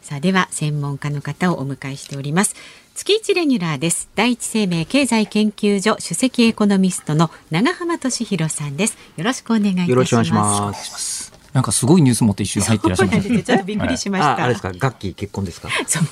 [0.00, 2.54] さあでは専門家の方をお迎えしております。
[2.94, 4.08] 月一レギュラーです。
[4.14, 8.96] 第一生命経済研究所首席エコノミストの長浜俊弘さんです。
[9.16, 11.33] よろしくお願いいたします。
[11.54, 13.44] なんかすごいニュース持って一瞬入っていらっしゃいました。
[13.44, 14.32] ちょっとびっくりしました。
[14.32, 15.68] あ、あれですか、楽器結婚ですか？
[15.86, 16.04] そう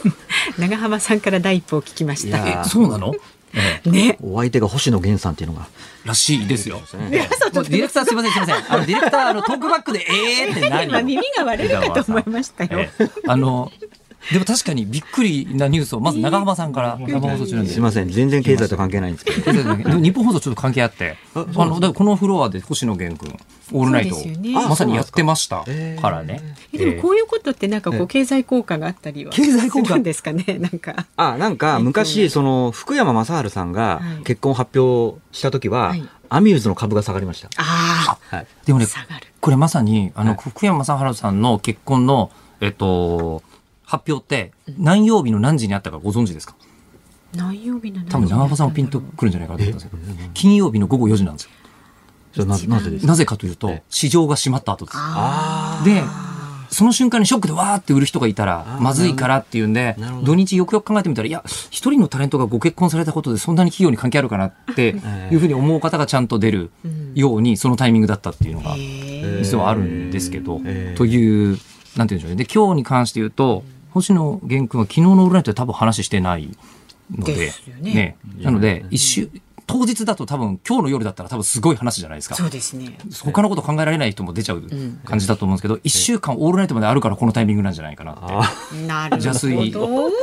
[0.58, 2.38] 長浜さんから第一歩を聞きました。
[2.38, 3.12] いやえ、そうなの？
[3.54, 4.18] ええね。
[4.22, 5.66] お相手が星野源さんっていうのが。
[6.04, 6.76] らしいですよ。
[6.76, 8.56] ねええもうディレクターすいませんすいません。
[8.72, 12.78] あのディレクターあのトークバックでえーって何 今耳が割れるかと思いましたよ。
[12.80, 13.70] ええあの
[14.30, 17.70] でも確かにびっくりなニュースをまず長浜さんから生放送中なんで。
[17.72, 19.52] すいません、全然経済と関係ないんですけど。
[19.52, 23.36] 日本放送ちょっと関係あって、あのこのフロアで星野源君
[23.72, 24.52] オールナイトね。
[24.54, 25.64] まさにやってましたか
[26.00, 26.54] からね。
[26.72, 29.86] えでもこういうことってなんかこええう経済効果があったりは経済効果？
[29.88, 30.44] するんですかね？
[30.60, 31.06] なんか。
[31.16, 34.24] あ、なんか昔、その、福山雅治さんがはい。
[34.24, 36.08] 結婚を発表した時は、はい。
[36.28, 37.48] アミューズの株が下がりました。
[37.58, 38.46] あはい。
[38.64, 38.86] でもね
[39.40, 40.38] これまさにあの、はい。
[40.40, 42.30] 福山雅治さんの結婚の
[42.60, 43.42] えっと
[43.92, 46.54] 発表って何曜日の何時にあったかご存知ですか？
[46.60, 47.36] あ。
[47.36, 51.50] 何曜日の何時多分長浜さんもピンとくるんじゃないかなと思ったんですけど、金曜日の午後4時なんですよ。
[52.32, 53.06] それななぜですか？
[53.08, 54.96] なぜかというとえ市場が閉まった後です。
[54.98, 56.02] あで、
[56.74, 64.96] その瞬間にショックでわーって売る人がいたらまずいからっていうんで土日よくよく考えてみたら、いや、一人のタレントがご結婚されたことでそんなに企業に関係あるかなって
[65.30, 67.02] いうふうに思う方がちゃんと出るうん。
[67.14, 68.74] ように、そのタイミングだったっていうのが、
[69.42, 71.58] 実はあるんですけどえー、という、
[71.94, 72.36] なんていうんでしょうね。
[72.36, 76.56] で、今日に関して言うと、星野源君は昨日のオールナイトで多分話してない
[77.10, 79.30] のでですよ、ねなので、一週、
[79.66, 82.34] 当日だと多分今日の夜だったら多分すごい話じゃないですか。
[82.34, 82.98] そうですね。
[83.22, 84.62] 他のこと考えられない人も出ちゃう
[85.04, 88.50] 感じだと思うんですけど、一週間オールナイトまであるからこのタイミングなんじゃないかなっあ
[88.86, 90.10] なる邪推ほど。
[90.10, 90.16] て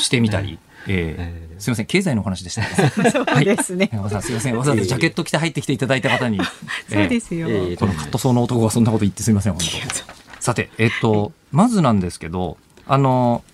[0.00, 0.58] してみたり。
[0.86, 2.62] ええーすいません、経済のお話でした。
[3.10, 3.88] そうですね。
[3.92, 6.38] 山田さんすいません、わざわざジャケット着て入ってきていただいた方に。
[6.90, 7.48] そうですよ。
[7.48, 10.42] えーこのカットソーの男がそんなこと言ってすみません、本当。
[10.42, 13.44] さて、えっと、まずなんですけど、あの、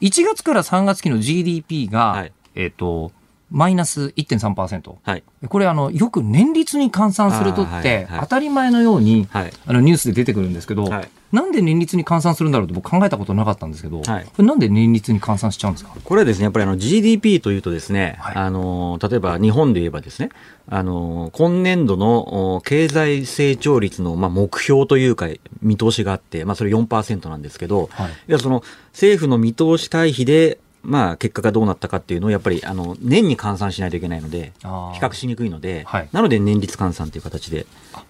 [0.00, 2.32] 1月から3月期の GDP が、はい。
[2.54, 3.12] えっと、
[3.52, 4.94] マイナス1.3%。
[5.02, 5.22] はい。
[5.48, 9.52] これあの、よく年率に換算するとって、はい当たり前のように、はい。
[9.66, 15.94] あのニュースで出てくるんですけど、はいなんで年率に換算するんだろうって僕考えたことなかったんですけど、はいこれなんで年率に換算しちゃうんですか？
[16.04, 20.28] これはですね、やっぱりあの GDP というとですね、はいあの、例えば日本で言えばですね、
[20.68, 25.26] あの、今年度のお経済成長率の、まあ、目標というか、
[25.62, 28.62] 見通しがあって、まあ、それ4%なんですけど、はいいや、その
[28.92, 34.66] 政府の見通し対比で、まあ、結果がどうなったかっていうのを、やっぱり、あの、年に換算しないといけないので、比
[35.00, 37.66] 較しにくいので、はいなので年率換算という形で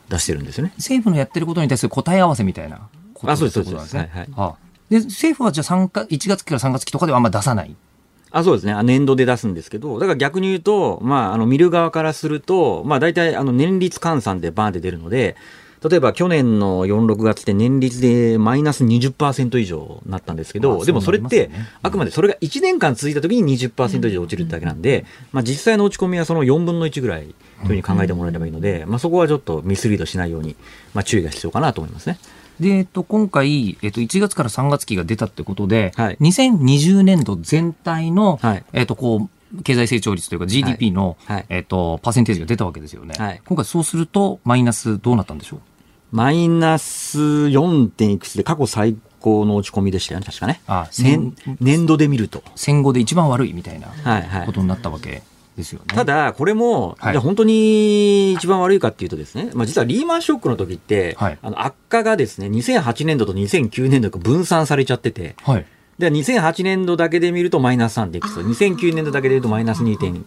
[0.09, 0.73] 出してるんですよね。
[0.77, 4.11] 政府のやってることに対する答え合わせみたいなことあそうですってことなんですね。
[4.13, 4.55] そうですあ
[4.91, 7.75] で政府はじゃあ3か1月期から3月期とかではあんま出さない。
[8.31, 8.73] あそうですね。
[8.73, 15.37] あ年度で出すんですけど、だから逆に言うと、まあ、あの、見る側からすると、まあ、大体、あの、年率換算でバーンって出るので、
[15.88, 21.51] 例えば去年の4、6月って年率でマイナス20%以上になったんですけど、まあでもそれって
[21.83, 24.83] あくまでそれが1年間続いた時に20%以上落ちるだけなん。
[24.83, 30.57] で、まあ実際の落ち込みはその4分の1ぐらいというふうに考えてもらえればいいので、まあそこはちょっとミスリードしないように、
[30.95, 32.18] まあ注意が必要かなと思いますね。
[32.61, 36.16] で、えっと、今回、えっと、1月から3月期が出たってことで、はい。
[36.21, 38.64] 2020年度全体の、はい。
[38.75, 41.47] えっと、こう、経済成長率というか GDP の、はい。
[41.49, 43.14] えっと、パーセンテージが出たわけですよね。
[43.18, 43.40] はい。
[43.45, 45.61] 今回そうすると、マイナスどうなったんでしょう？
[46.12, 47.88] マイナス 4.
[47.88, 50.61] 点いくつで過去最高の落ち込みでしたよね、確かね。
[50.66, 52.42] あ年年度で見ると。
[52.55, 55.22] 戦後で一番悪いみたいなはいはいことになったわけ
[55.57, 55.87] ですよね。
[55.88, 65.66] ただ、これも、はいじゃあ本当に一番悪いかっていうとですね、まあ、実はリーマンショックの時って、はいあの悪化がですね、2008年度と2009年度が分散されちゃってて、はい。
[65.98, 68.11] で、2008年度だけで見るとマイナス 3.
[68.11, 69.96] 点いくつ、2009年度だけで見るとマイナス 2.
[69.98, 70.27] 点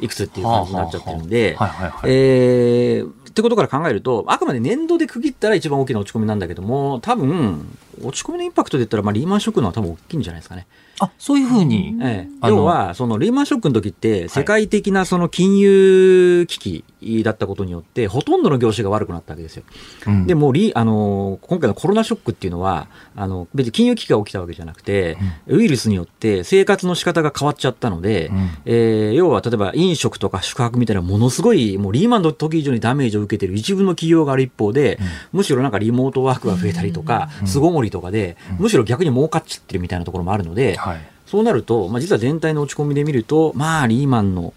[0.00, 2.00] いくつっていう感じになっちゃってるんで、はいはいはい。
[2.06, 10.66] えーってことから考えると、あくまで年度で区切ったら一番大きな落ち込みなんだけども、多分、落ち込みのインパクトで言ったら、まあ、リーマンショックのは多分大きいんじゃないですかね。
[11.00, 11.96] あ、そういうふうに。
[12.02, 16.84] ええ、要は、そのリーマンショックの時って、世界的なその金融危機
[17.22, 19.62] だったことによって、ほとんどの業種が悪くなったわけですよ。
[20.06, 20.26] うん。
[20.26, 28.50] でもリ、あの、今回のコロナショックっていうのは、あの、別に金融危機が起きたわけじゃなくて、ウイルスによって生活の仕方が変わっちゃったので、うん。
[28.66, 34.98] えー要は例えば飲食とか宿泊みたいなものすごい、もうリーマンの時以上にダメージを受けてる一部の企業がある一方で、
[35.32, 40.89] むしろなんかリモートワークが増えたりとか、巣ごもりとかで、むしろ逆に儲かっちゃってるみたいなところもあるので、はい。
[41.26, 44.52] そうなると、まあ、実は全体の落ち込みで見ると、まあ、リーマンの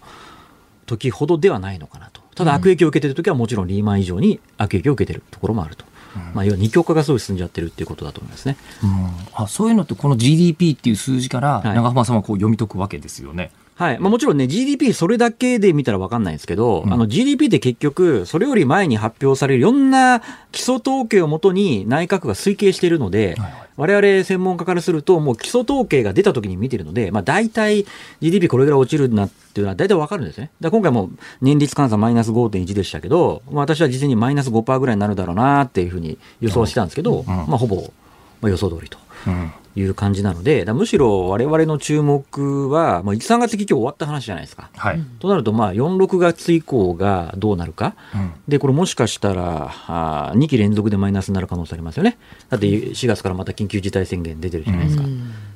[0.86, 2.20] 時ほどではないのかなと。
[2.34, 5.84] ただ悪影響を受けている時はもちろんリーマン以上に悪影響を受けているところもあると。
[6.32, 8.56] まあ、要は二極化がすごい進んじゃってるっていうことだと思いますね。
[8.82, 13.42] うんあそういうのってこの GDP っていう数字からはい長浜さんはこう読み解くわけですよね。
[13.42, 13.52] はい。
[14.00, 16.92] まあもちろんね、GDP それだけで見たらわかんないんですけど、うん。
[16.92, 20.20] あの GDP って結局、それより前に発表されるいろんな
[20.52, 23.64] 基礎統計をもとに内閣が推計しているので、はいはい。
[23.76, 27.84] 我々専門家からすると、もう基礎統計が出た時に見てるので、まあ大体
[28.20, 30.50] GDP これぐらい落ちるなっていうのは大体わかるんですね。
[30.60, 31.10] だ今回も
[31.40, 37.92] 年率換算マイナス5.1でしたけど、まあ私は事前にマイナス5%ぐらいになるだろうなっていうふうに予想してたんですけど、まあほぼ、
[38.40, 38.98] まあ、予想通りと。
[39.26, 44.70] うんいう感じなので、むしろ我々の注目は、まあ、1、3月期今日終わった話じゃないですか。
[44.76, 45.00] はい。
[45.18, 47.94] となると、まあ、4、6月以降がどうなるか。
[48.14, 52.18] うんで、これもしかしたら、あ2期連続でマイナスになる可能性ありますよね。
[52.50, 55.04] だって4月からまた緊急事態宣言出てるじゃないですか。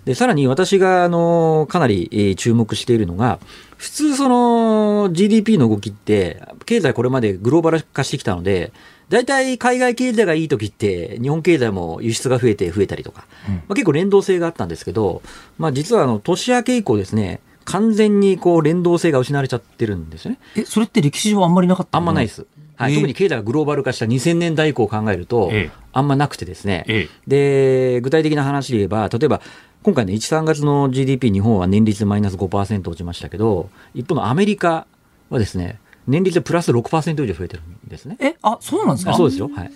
[0.07, 3.39] で、さらに私が、あの、かなり、えー注目しているのが、
[3.77, 8.73] 普通その GDP の動きって、経済これまでグローバル化してきたので、
[9.09, 13.55] 大体海外経済がいい時って、日本経済も輸出が増えて増えたりとか、うん。
[13.55, 15.23] まあ、結構連動性があったんですけど、
[15.59, 20.39] まあ実はあの、年明け以降ですね、完全にこう連動性が失われちゃってるんですよね。
[20.57, 22.47] え、それって歴史上あんまりなかったあんまないです。
[22.77, 25.71] はい、えー特に経済がグローバル化した2000年代以降を考えると、ええ。
[25.93, 29.41] あんまなくてですね、えで、具体的な話で言えば、例えば、
[29.83, 34.87] 今回ね、1、3月の GDP、日本は年率でマイナス5%落ちましたけど、一方のアメリカ
[35.31, 38.17] はですね、年率でプラス6%以上増えてるんですね。
[38.21, 39.13] え、あ、そうなんですか？
[39.13, 39.49] あそうですよ。
[39.55, 39.73] はい。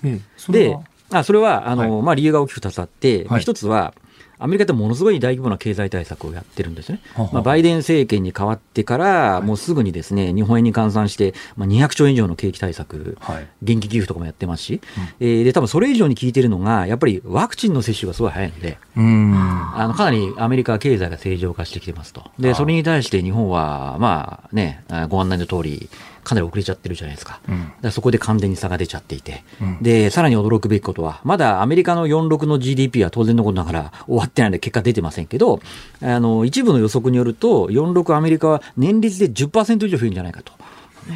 [0.51, 3.95] では、あそれは、あの、まあ、理由が大きく2つあって、一つは、
[4.38, 6.99] アメリカってものすごい大規模な経済対策をやってるんですね。
[7.14, 13.47] ははまあ、バイデン政権に変わってから、もうすぐにですね、日本円に換算して、まあ、200兆円以上の景気対策、はい。
[13.62, 14.81] 現金給付とかもやってますし、
[15.21, 19.77] えーで、多分それ以上に効いてるのが、やっぱりワクチンの接種がすごい早いので、うーん。
[19.79, 22.25] あの、かなりアメリカは経済が正常化してきてますと。
[22.40, 25.88] で、それに対して日本は、まあね、あご案内の通り、
[26.24, 27.40] かなり遅れちゃってるじゃないですか。
[27.48, 35.61] うんだからそこで完全に差が出ちゃっていて、うんで、さらに驚くべきことは、まだアメリカの46の GDP は当然のことながら終わってないので結果出てませんけど、
[36.00, 40.52] あの、一部の予測によると、46アメリカは年率で10%以上増えるんじゃないかと。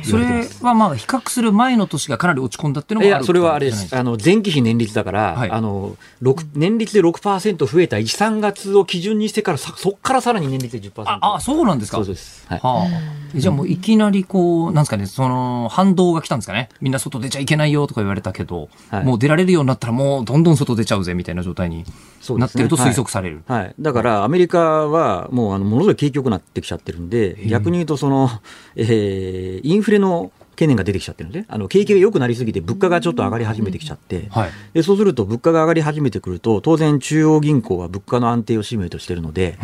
[0.03, 3.97] それはまあ比較する前の年がかなり落ち込んだっていうのもあるいや、それはあれです。
[3.97, 11.03] あの、前期比年率だから、はいあの、六年率で6%増えた1、3月を基準にしてから、さそこからさらに年率で10%。
[11.05, 11.99] ああ、そうなんですか。
[11.99, 12.47] そうです。
[12.49, 12.61] はい。
[12.61, 12.87] は
[13.35, 16.69] あ、じゃあもういきなりこう、なんですかね、その反動が来たんですかね。
[16.81, 21.85] みんな外出ちゃいけないよとか言われたけど、はいもう出られるようになったらもうどんどん外出ちゃうぜみたいな状態に
[22.31, 23.43] なってると推測される。
[23.47, 23.75] はい。
[23.79, 28.31] だから、アメリカは、もう、あの、ものすごい景気良くなってきちゃってるんで、逆に言うと、その、
[28.75, 34.51] えーインフレの懸念が出てきちゃってるんで、あの、景気が良くなりすぎて、物価がちょっと上がり始めてきちゃって、はい。
[34.73, 39.59] でそうすると物価が上がり始めてくると、当然中央銀行は物価の安定を使命としているので、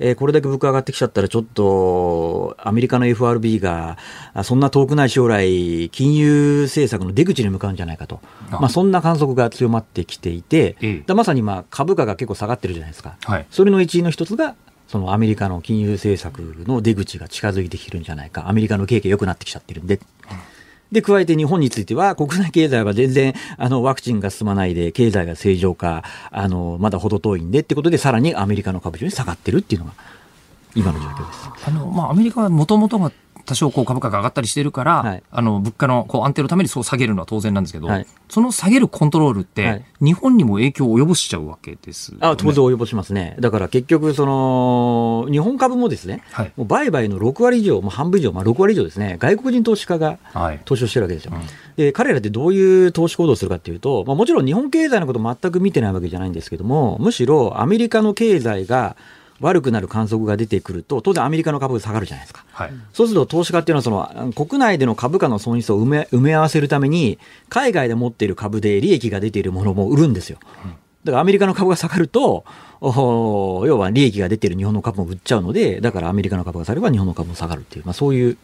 [0.00, 3.98] えーこれだけ物価上がってきちゃったら、ちょっとアメリカの FRB が、
[4.32, 13.16] あそんな遠くない将来、金融政策の出口に向かうんじゃないかと、あまあ、そんな観測が強まってきていて、ええだまさにまあ株価が結構下がってるじゃないですか。
[13.24, 13.46] はい。
[13.50, 14.54] それの一因の一つが、
[14.88, 20.00] そのアメリカの金融政策の出口が近づいてきてるんじゃないか、アメリカの景気良くなってきちゃってるんで。
[20.90, 29.92] で、加えて日本については、国内経済は全然、あの、ワクチンが進まないで、経済が正常化、あの、まだ程遠いんでってことで、さらにアメリカの株主に下がってるっていうのが、
[30.74, 31.50] 今の状況です。
[31.66, 33.12] あの、まあ、アメリカはもともとが
[33.48, 43.36] 多少こう株価が上がったりしてるから、はいあの、物価のこう安定のためにそう下げるのは当然なんですけど、はいその下げるコントロールって、はい日本にも影響を及ぼしちゃうわけですよね、あ当然及ぼしますね。
[43.40, 46.52] だから結局、その、日本株もですね、はい。
[46.56, 50.60] もう売買の6割以上、もう半分以上、まあ6割以上ですね、外国人投資家がはい。
[50.64, 51.32] 投資をしてるわけですよ。
[51.34, 51.40] うん
[51.78, 58.96] で、彼らってどういう投資行動をするかっていうと、まあ、もちろん日本経済のこと全く見てないわけじゃないんですけども、むしろアメリカの経済が
[59.40, 62.44] 悪くなる観測が出てくると、当然アメリカの株が下がるじゃないですか。
[62.50, 62.72] はい。
[62.92, 67.18] そうすると投資家っていうのはその、国内での株価の損失を埋め埋め合わせるために、
[67.48, 70.38] 海外で持っている株で利益が出ているものも売るんですよ。
[71.04, 72.44] だからアメリカの株が下がると、
[72.80, 78.36] お要は利益が出ている日本の株も売っちゃうので、だからアメリカの株が下がれば日本の株も下がるっていう、まあ、そういう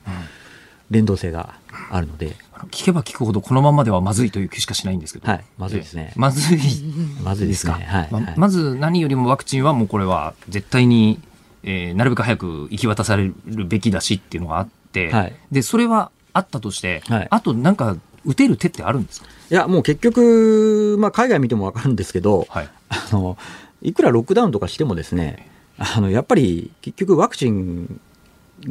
[0.91, 1.55] 連動性が
[1.91, 2.37] あるので、
[2.70, 5.30] 聞けば聞くほどこのままではまずいという気しかしないんですけど。
[5.30, 6.18] はい、まずいですねえ。
[6.18, 6.59] まずい。
[7.22, 7.72] まずいですね。
[7.72, 8.09] はい。
[8.11, 11.20] まはいまず何よりもワクチンはもうこれは絶対に、
[11.62, 19.26] えーなるべく早く行き渡されるべきだしっていうのがあって、はいで、それはあったとして、はいあとなんか打てる手ってあるんですか？
[19.51, 22.68] いや、もう結局、まあ、海外見てもわかるんですけど、はい。
[22.89, 23.37] あの、
[23.82, 28.01] いくらロックダウンとかしてもですね、あの、やっぱり結局ワクチン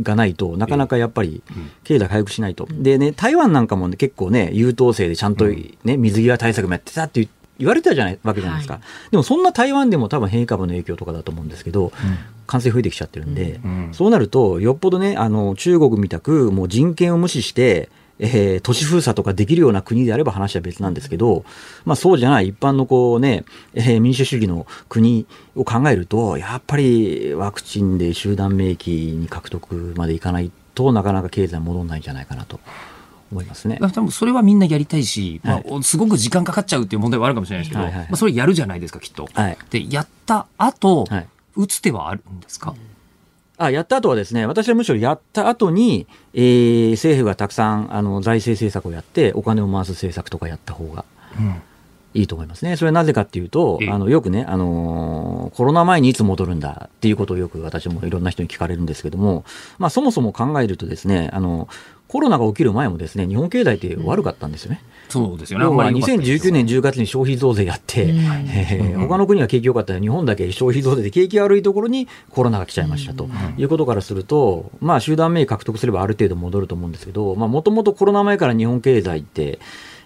[0.01, 1.71] がないとなかなかやっぱりうん。
[1.83, 2.67] 経済回復しないと。
[2.69, 7.29] でね、台湾なんかもね、結構ね、優等生でちゃんとね、水際対策もやってたって言
[7.59, 8.75] 言われてたじゃないわけじゃないですか。
[8.75, 8.81] は
[9.11, 11.91] でもそんな台湾でも多分変異株の影響とかだと思うんですけど、
[12.47, 13.89] 感染増えてきちゃってるんで、うん。
[13.93, 17.89] そうなると、よっぽどね、あの、中国みたく、もう人権を無視して、
[18.25, 21.43] えー都市封鎖とかできるような国であれば話は別なんですけど、
[21.83, 23.43] まあそうじゃない一般のこうね、
[23.73, 32.59] えー民主主義の国を考えると、やっぱりワクチンで集団免疫に獲得までいかないとなかなか経済戻らないんじゃないかなと
[33.31, 33.77] 思いますね。
[33.79, 39.27] 多分それはみんなやりたいし、はいまあ、すごく時間かかっちゃうっていう問題はあるかもしれないですけど、はいはいはいまあ、それやるじゃないですか、きっと。
[39.33, 39.57] はい。
[39.69, 41.27] で、やった後、はい。
[41.55, 42.73] 打つ手はあるんですか、
[43.57, 51.05] あ、やった後はですね、私はむしろやった後に、えー政府がたくさんあの財政政策をやって、お金を回す政策とかやった方が
[51.39, 51.61] うん
[52.15, 52.77] いいと思いますね。
[52.77, 59.45] それはなぜかっていうとええ、あの、よくね、あのーコロナ前にいつ戻るんだっていうことをよく私もいろんな人に聞かれるんですけども、
[59.77, 61.67] まあそもそも考えるとですね、あの、
[62.07, 64.81] コロナが起きる前もですね、日本経済って悪かったんですよね。
[65.09, 65.65] そうですよね。
[65.65, 68.19] まり良かったです2019年10月に消費増税やって、うん。
[68.49, 73.27] えー他の国は景気良かったら日本だけ消費増税で景気悪いところにコロナが来ちゃいましたと
[73.57, 79.59] いうことからすると、まあ集団免疫獲得すればある程度戻ると思うんですけど、まあもともとコロナ前から日本経済って、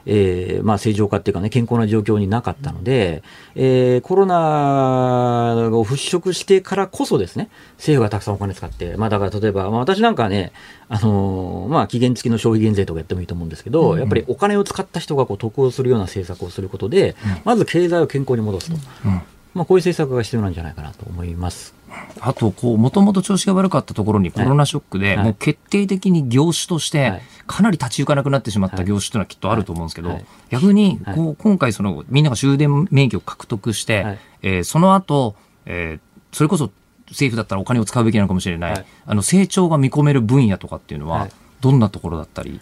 [0.06, 3.24] えーまあ正常化っていうかね、健康な状況になかったので、
[3.56, 10.52] えーコロナを払拭してからこそですね、政府がたくさんお金使って、まあだから例えば、まあ私なんかはね、
[10.89, 18.78] あのーまあ期限付きの消費減税とかやってもいいと思うんですけど、やっぱりお金を使った人がこう得をするような政策をすることで、まず経済を健康に戻すと。
[19.06, 19.22] うん
[19.58, 21.74] まあこういう政策が必要なんじゃないかなと思います。
[22.20, 25.24] あと、こう、もともと調子が悪かったところにコロナショックで、はい。
[25.26, 30.26] もう決定的に業種としてはい、かなり立ち行かなくなってしまったはい業種というのはきっとあると思うんですけど、はい。
[30.49, 31.16] 逆に、はい。
[31.16, 34.20] こう、今回その、みんなが終電免許を獲得して、はい。
[34.43, 35.36] えーその後、
[35.66, 36.72] えーそれこそ
[37.10, 38.86] 政府だったらお金を使うべきなのかもしれない、はい。
[39.05, 41.32] あの、成長が見込める分野とかっていうのは、はい。
[41.62, 42.60] どんなところだったり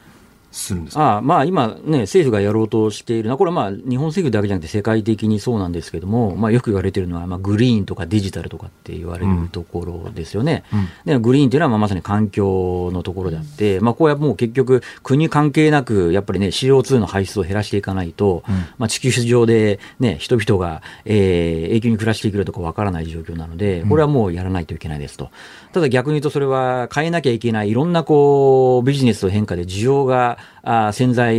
[0.56, 1.18] するんですか？
[1.18, 10.64] あまあ今ね、政府がやろうとしているのは、これはまあ日本政府だけじゃなくて世界的にそうなんですけども、まあよく言われているのは、まあグリーンとかデジタルとかって言われるところですよね。
[10.74, 10.88] うん。
[11.06, 18.56] でグリーンっていうのはまあまさに環境のところであって、まあこれはもう結局国関係なく、やっぱりね、CO2 の排出を減らしていかないと、うん。
[18.78, 25.30] まあ地球上でね、人々が、えー永久に暮らしていけるとかわからない状況なので、これはもうやらないといけないですと。
[25.74, 31.36] ただ逆に言うとそれは変えなきゃいけないいろんなこうビジネスの変化で需要があー潜在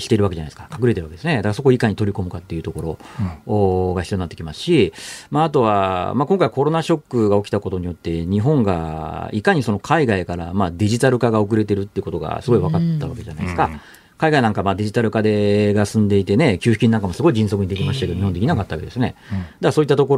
[0.00, 0.68] しているわけじゃないですか。
[0.72, 1.36] 隠れてるわけですね。
[1.36, 2.98] だからそこをいかに取り込むかっていうところ、
[3.46, 4.92] おが必要になってきますし、
[5.30, 13.66] まあ、あとは、まあ、今回コロナショックが起きたことによって、日本がいかにその海外からまあデジタル化が遅れてるってことがすごい分かったわけじゃないですか。
[13.66, 13.80] うん
[14.18, 19.14] 海外なんかまあデジタル化でが進んでいてね、給付金なんかもすごい迅速にできましたけど、日本できなかったわけですね。
[19.30, 20.16] だからそういったとこ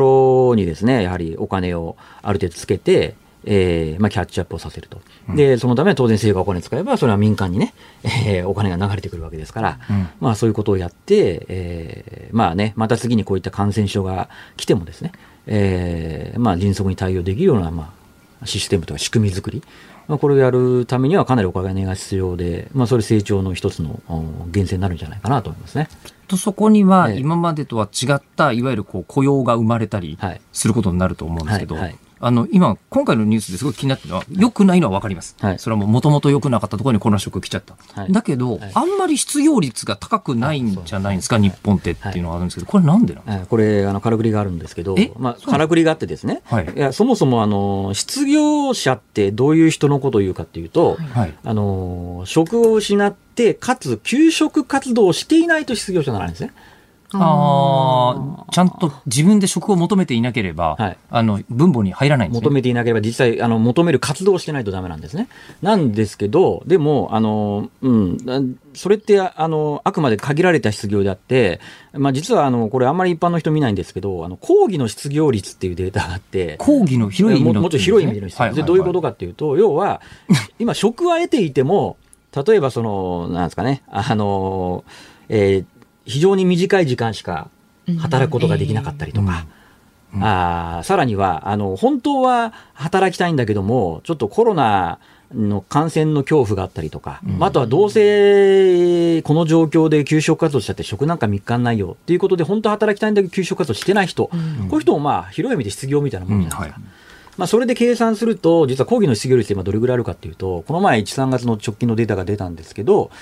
[0.51, 3.15] ろにですね、やはりお金をある程度つけて、
[3.45, 5.01] えーまあ、キャッチアップをさせると。
[5.35, 7.75] で、そのためは当然政府がお金使えば、それは民間にね、
[8.05, 15.13] えーお金が流れてくるわけですから、うんまあそういうことをやって、えーまあね、また次にこういった感染症が来てもですね、
[15.47, 17.93] えーまあ迅速に対応できるような、ま
[18.43, 19.63] あ、システムとか仕組み作り、
[20.09, 25.89] まあ、これをやるためにはかなりお金が必要で、まあそれ成長の一つのお源泉になるんじゃないかなと思いますね。
[26.27, 35.59] とそこにはええ今までとは違ったいわゆるこう雇用が生まれたりはいすることになると思うんですけど、はいはいあの今今回のニュースですごい気になってるのは良くないのは分かります、はい。
[35.59, 38.13] それはもともと良くなかったところにコロナショック来ちゃった、はい。
[38.13, 38.71] だけど、はい。
[38.75, 43.39] あんまり失業率が高くないんじゃないんですか日本ってっていうのがあるんですけどこれなんでなんですか？
[43.39, 43.47] はい。
[43.47, 46.73] これ、あの、からくりがあるんですけどえ、まあ、からくりがあってですね、はい。
[46.77, 51.35] や、そもそも、あの、失業者ってどういう人のことを言うかっていうと、はい。
[51.45, 56.53] あの、職を失って、かつ、休職活動をしていないと失業者にならないんですね。
[57.15, 60.99] ああちゃんと自分で職を求めていなければ、はい。
[61.11, 62.45] あの分母に入らないんですね。
[62.45, 65.29] 求めていなければ、実際、あの、求める活動をしてないとダメなんですね。
[65.63, 68.43] なんですけど、でも、あの、うん、な
[68.75, 71.61] それって、あの、あくまで限られた失業であって、
[71.95, 80.03] まあ、実は、あの、これあんまり一般の人見ないんですけど、あの、講義の失業率っていうデータがあって、講義の広い意味のももちろん広い意味での質問でどういうことかっていうと、要は、
[80.59, 81.97] 今、職は得ていても、
[82.47, 84.85] 例えばその、なんですかね、あの、
[85.31, 85.78] えー
[86.09, 87.49] 非常に短い時間しか
[87.99, 89.47] 働くことができなかったりとか、
[90.15, 90.25] うん。
[90.25, 94.99] あーさらには、あの、本当は働きたいんだけども、ちょっとコロナ
[95.35, 106.77] の感染の恐怖があったりとか、ああとはどうせこの状況で休職活動しちゃって職なんか3日んないよっていうことで、本当は働きたいんだけど休職活動してない人、こういう人もまあ広い意味で失業みたいなもんじゃないですか。
[106.79, 106.89] うん
[107.39, 113.13] まあ、それで計算すると、実は講義の失業率って今どれぐらいあるかっていうと、この前1、3月の直近のデータが出たんですけど、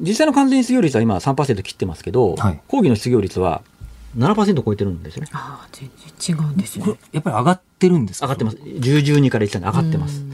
[0.00, 3.62] 実際の完全失業率は今3%切ってますけど、はい講義の失業率は
[4.16, 5.28] 7%超えてるんですよね。
[5.32, 5.90] ああ、全
[6.24, 6.98] 然違うんですこれね。
[7.12, 8.26] やっぱり上がってるんですか？
[8.26, 8.56] 上がってます。
[8.58, 8.80] 10、
[9.20, 10.24] 12から1で上がってます。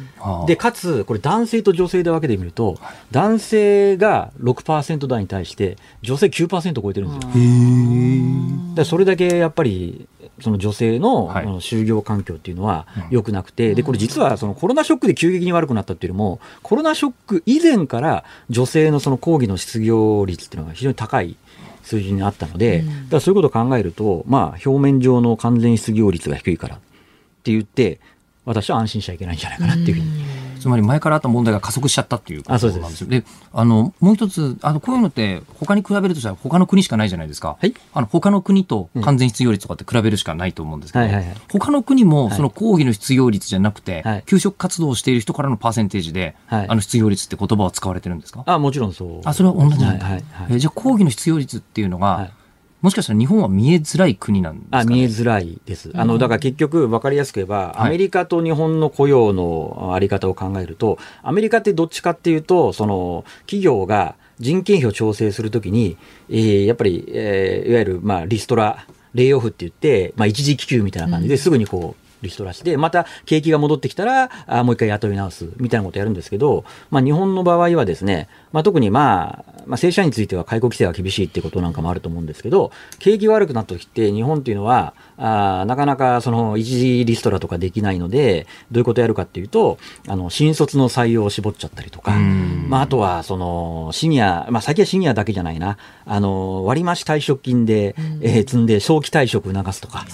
[0.47, 2.79] で、かつ、これ男性と女性で分けてみると、
[3.11, 7.31] 男性が6%台に対して、女性9%超えてるんですよ。
[7.35, 10.07] へーでそれだけやっぱり
[10.41, 11.45] その女性の,、はい。
[11.45, 13.05] あの就業環境っていうのはうん。
[13.11, 21.37] 良くなくて、でこれ実はそのコロナショックで急激に悪くなったっていうよりもコロナショック以前から女性のその抗議の失業率っていうのが非常に高い
[21.83, 22.87] 数字にあったので、うん。
[22.87, 26.79] だからそういうことを考えると、まあ、表面上の完全失業率が低いからっ
[27.43, 28.01] て言って
[28.45, 30.40] 私は安心しちゃいけないんじゃないかなっていうふうに。
[30.61, 33.09] つまり前からあった問題が加速しちゃったっていうことなんですよ。
[33.09, 37.57] で、あの、もう一つ、あの、こういうのって他に比べるとしたら他の国しかないじゃないですか。
[37.61, 37.75] はい。
[37.95, 41.37] あの、他の国と完全失業率とかって比べるしかないと思うんですけど、はいはいはい。
[41.51, 42.37] 他の国もはい。
[42.37, 44.23] その抗議の失業率じゃなくて、はい。
[44.27, 46.69] 休職活動をしている人からのパーセンテージで、はい。
[46.69, 48.43] あの失業率って言葉は使われてるんですか？
[48.47, 49.21] あもちろんそう。
[49.25, 50.05] あ、それは同じなんだ。
[50.05, 50.57] はいはいはい。
[50.57, 52.33] えじゃあ抗議の失業率っていうのが、はい
[52.81, 55.91] もしかしたら日本は見えづらい国なんですか、ね、あ見えづらいです。
[55.95, 57.87] あの、だから結局分かりやすく言えば、はい。
[57.89, 65.99] アメリカと日本の雇用のあり方を考えると、アメリカってどっちかっていうと、その、企業が人件費を調整するときに、
[66.31, 92.67] えーやっぱり、えーいわゆる、まあ、リストラ、レイオフって言って、まあ、一時帰休みたいな感じですぐにこう、リストラして、また景気が戻ってきたら、あもう一回雇い直すみたいなことをやるんですけど、まあ、日本の場合はですね、まあ、特にまあ、まあ、正社員については解雇規制が厳しいってことなんかもあると思うんですけど、景気が悪くなった時って、日本っていうのは、あーなかなかその一時リストラとかできないので、どういうことをやるかっていうと、あの新卒の採用を絞っちゃったりとか、うん。
[92.69, 100.05] まあ、あとはそのシニア、まあ、先はシニアだけじゃないな、あの割増退職金で、えー積んで早期退職促すとか。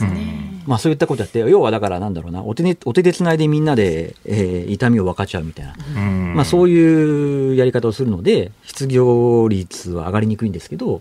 [0.66, 6.34] まあそういったことやって、要はだからなんだろうな、お手,、ね、お手でつないでみんなで、えー痛みを分かち合うみたいな、うん。
[6.34, 11.00] まあそういうやり方をするので、失業率は上がりにくいんですけど、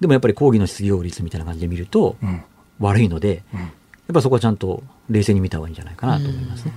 [0.00, 2.42] でもやっぱり抗議の失業率みたいな感じで見るとうん。
[2.80, 3.66] 悪いので、うんや
[4.12, 6.72] っぱそこはちゃんと冷静に見た方がいいんじゃないかなと思いますね。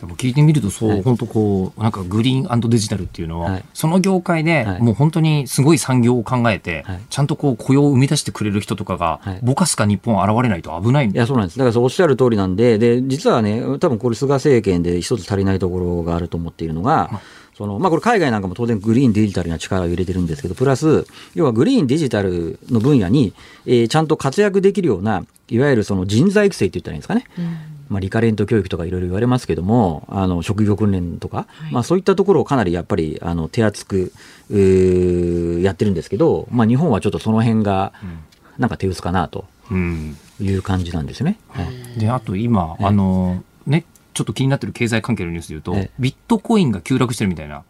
[0.00, 1.02] でも聞いてみるとそう、はい。
[1.02, 3.64] 本当こうなんかグリーンデジタルっていうのは、はい。
[3.74, 4.82] その業界ではい。
[4.82, 7.00] もう本当にすごい産業を考えて、はい。
[7.10, 9.40] ちゃんとこう雇用を生み出してくれる人とかが、はい。
[9.42, 11.08] ぼかすか日本現れないと危ない。
[11.08, 11.58] んいや、そうなんです。
[11.58, 17.20] だからそうおっしゃる通りなんで、で、実はね、多分これ菅政権で一つ足りないところがあると思っているのが、
[17.56, 23.32] その、まあこれ海外なんかも当然グリーンデジタルには力を入れてるんですけど、プラス、要はグリーンデジタルの分野に、
[23.66, 27.24] えーちゃんと活躍できるような、いわゆるその人材育成って言ったらいいんですかね。
[27.88, 34.12] まあ、リカレント教育とかいろいろ言われますけども、あの、職業訓練とか、はいまあそういったところをかなりやっぱり、あの、手厚く、
[35.62, 37.92] やってるんですけど、まあ日本はちょっとその辺が、
[38.58, 40.16] なんか手薄かなとうん。
[40.40, 41.38] いう感じなんですね。
[41.48, 42.00] はい。
[42.00, 42.86] であと今、ええ。
[42.86, 43.84] あのね
[44.14, 45.90] ちょっと気になってる経済関係のニュースで言うと、ええ。
[45.98, 47.62] ビットコインが急落してるみたいな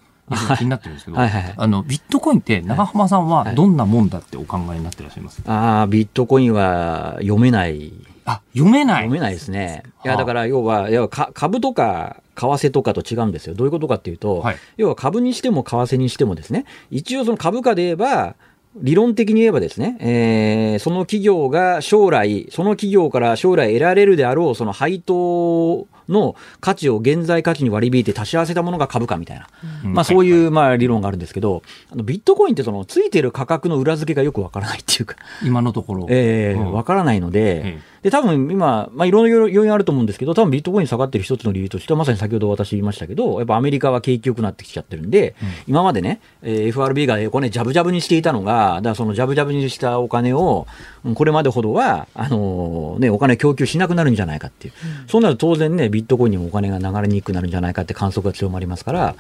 [0.57, 7.93] 気になってるんですけど、はいはいはいあのビットコインって長浜さんはどんなもんだってお考えになってらっしゃいます、ああ、ビットコインは読めない。
[8.29, 9.83] あ読めない読めないですね。
[10.05, 13.55] いや、はあだから要は、要はか株とか為替とかと違うんですよ。
[13.55, 18.35] どういうことかっていうと、はい要は株にしても為替にしてもですね、一応その株価で言えば、
[18.77, 29.49] 理論的に言えばですね、えーその企業が将来、その企業から将来得られるであろう、その配当の価値を現在価値に割り引いて足し合わせたものが株価みたいな。
[29.85, 29.95] うん。
[29.95, 36.73] まあそういうまあ理論があるんですけど、あのビットコインってそのついてる価格の裏付けがよくわからないっていうか、今のところ、ええうん。
[36.73, 45.35] わからないので、えで、多分今、まあ、いろいろ要因あると思うんですけど、多分ビットコイン下がってる一つの理由としては、まさに先ほど私言いましたけど、やっぱアメリカは景気良くなってきちゃってるんで、
[45.67, 50.67] 今までね、えー FRB がお金ジャブジャブにしていたのが、だからそのジャブジャブにしたお金を、
[51.05, 54.75] うんこれまでほどは、あのーね、お金供給しなくなるんじゃないかっていう。
[55.07, 59.17] そうなると当然ね、ビットコインにもお金が流れにくくなるんじゃないかって観測が強まりますから、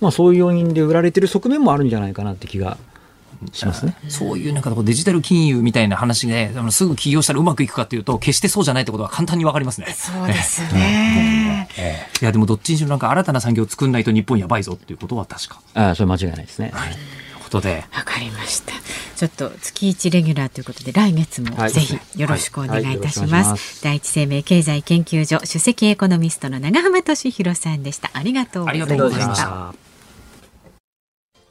[0.00, 2.78] まあそういう要因で売られてる側面もあるんじゃないかなって気が
[3.52, 3.96] しますね。
[4.08, 9.88] そういうなんかこうデジタル金融みたいな話で、あのすぐ起業したらうまくいくかっていうと、決してそうじゃないってことは簡単にわかりますね。
[9.96, 11.68] そうですね。
[12.20, 15.60] いやでもどっちにしろなんか新たな産業を作んないと日本やばいぞっていうことは確か。
[15.74, 16.70] ああ、それ間違いないですね。
[16.70, 16.82] という
[17.52, 18.72] ことで、わかりました。
[19.16, 23.82] ちょっと月一レギュラーということで来月もはいぜひよろしくお願いいたしはいます。
[23.84, 28.10] 第一生命経済研究所首席エコノミストの長浜俊弘さんでした。
[28.14, 29.38] ありがとうございまし。
[29.38, 29.91] た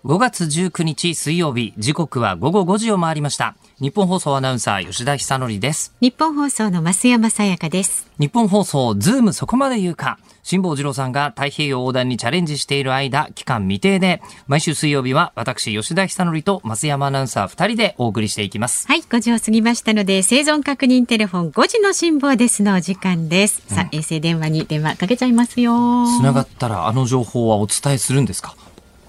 [0.03, 3.53] 5月19日水曜日、時刻は午後5時を回りました。
[3.79, 5.93] 日本放送アナウンサー吉田久典です。
[6.01, 8.07] 日本放送の増山さやかです。
[8.17, 10.17] 日本放送ズームそこまで言うか。
[10.41, 18.87] 辛坊治郎さんが太平洋横断にチャレンジしている間、期間未定で、毎週水曜日は私吉田久典と増山アナウンサー2人でお送りしていきます。
[18.87, 23.61] はい、5時を過ぎましたので、生存確認テレフォン5時の辛抱ですのお時間です。
[23.67, 26.07] さあ、衛星電話に電話かけちゃいますよ。
[26.19, 28.55] つながったらあの情報はお伝えするんですか？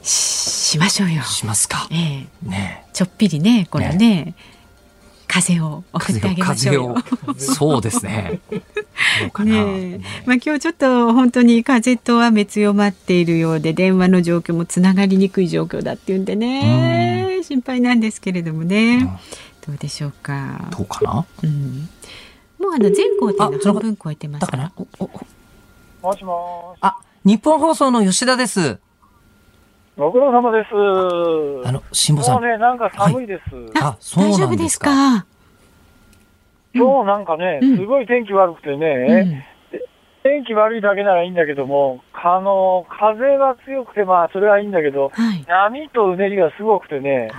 [0.02, 1.22] しましょうよ。
[1.22, 1.88] しますか。
[1.90, 2.48] ええ。
[2.48, 4.34] ねちょっぴりね、これね、
[5.32, 6.94] 風を送ってあげましょうよ。
[6.94, 8.40] 風を そうですね。
[8.50, 8.58] ど
[9.28, 9.64] うかな。
[9.64, 10.00] ねえ。
[10.26, 19.08] まあ、今日ちょっと本当に風と雨強まっているようで電話の状況もつながりにくい状況だっていうんでね心配なんですけれどもね、
[19.66, 21.24] どうでしょうか、どうかな。
[21.42, 21.88] うん、
[22.58, 24.42] もうあの全工程の半分超えてます。
[24.42, 25.04] だから、おお
[26.02, 26.08] お。
[26.08, 26.76] もしも。
[26.80, 28.78] あ、日本放送の吉田です。
[29.96, 30.68] ご苦労様です。
[31.68, 32.32] あの、辛坊さ。
[32.32, 33.42] もうんね、なんか寒いです。
[33.80, 34.86] あ、そう大丈夫でなんですすか。
[34.86, 35.26] か、
[36.74, 39.44] 今日なんかね、うんすごい天気悪くてうね、ん
[40.22, 47.30] 天気悪いだけならいいんだけども、あの、風が強くて、まあ、それはいいんだけど、はい波とうねりがすごくてね、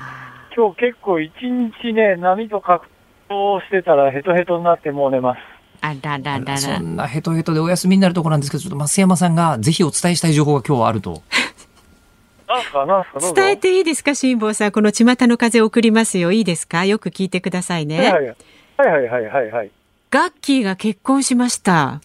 [0.56, 2.86] 今日結構一日ね、波と格
[3.30, 5.40] 闘してたらヘトヘトになってもう寝ます。
[5.82, 11.24] あららららそんなヘトヘトでお休みになるところなんですけど、ちょっと増山さんがぜひお伝えしたい情報が今日はあると。
[13.36, 14.72] 伝えていいですか辛坊さん。
[14.72, 16.32] この巷の風送りますよ。
[16.32, 16.86] いいですか？
[16.86, 18.36] よく聞いてくださいね、はいはい
[18.78, 19.72] はいはいはいはいはい。
[20.10, 22.02] ガッキーが結婚しました。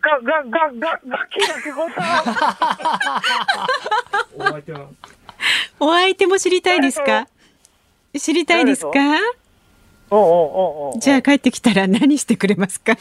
[0.00, 3.22] が、が、が、が、が、キラキコさ
[5.80, 7.26] お相手も知りたいですか？
[8.18, 8.92] 知りたいですか？
[11.00, 12.96] じゃあ帰ってきたら 何してくれますか？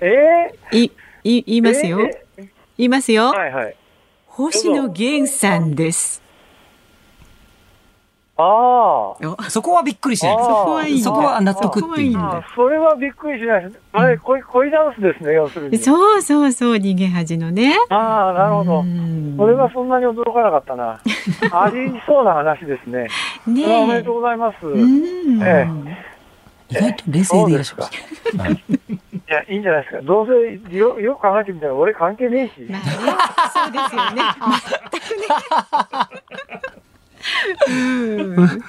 [0.00, 0.02] え？
[0.72, 0.90] えい、
[1.28, 2.00] い、言いますよ。
[2.00, 2.26] え
[2.78, 3.30] 言いますよ。
[3.30, 3.76] はいはい。
[4.26, 6.22] 星野源さんです。
[8.40, 12.18] あおそこはびっくりしないそこはいいそこは納得っていう
[12.54, 13.72] それはびっくりしない。
[13.92, 15.78] あれ、恋、恋ダンスですね、要するに。
[15.78, 17.74] そうそうそう、逃げ恥のね。
[17.88, 18.84] ああ、なるほどう。
[18.84, 21.00] んそれはそんなに驚かなかったな。
[21.50, 23.08] ありそうな話ですね。
[23.44, 24.64] それはおめでとうございます。
[24.64, 25.42] ういん。
[25.42, 25.66] え
[26.70, 27.78] 意外と冷静でいらっしゃい
[28.36, 28.88] ます。
[29.28, 30.02] や、いいんじゃないですか。
[30.02, 32.70] どうせ、よ、よく考えてみたら俺関係ねえし。
[32.70, 32.90] まあね、
[33.54, 34.22] そうですよね。
[34.90, 35.26] 全くね。
[37.68, 37.72] う
[38.44, 38.62] ん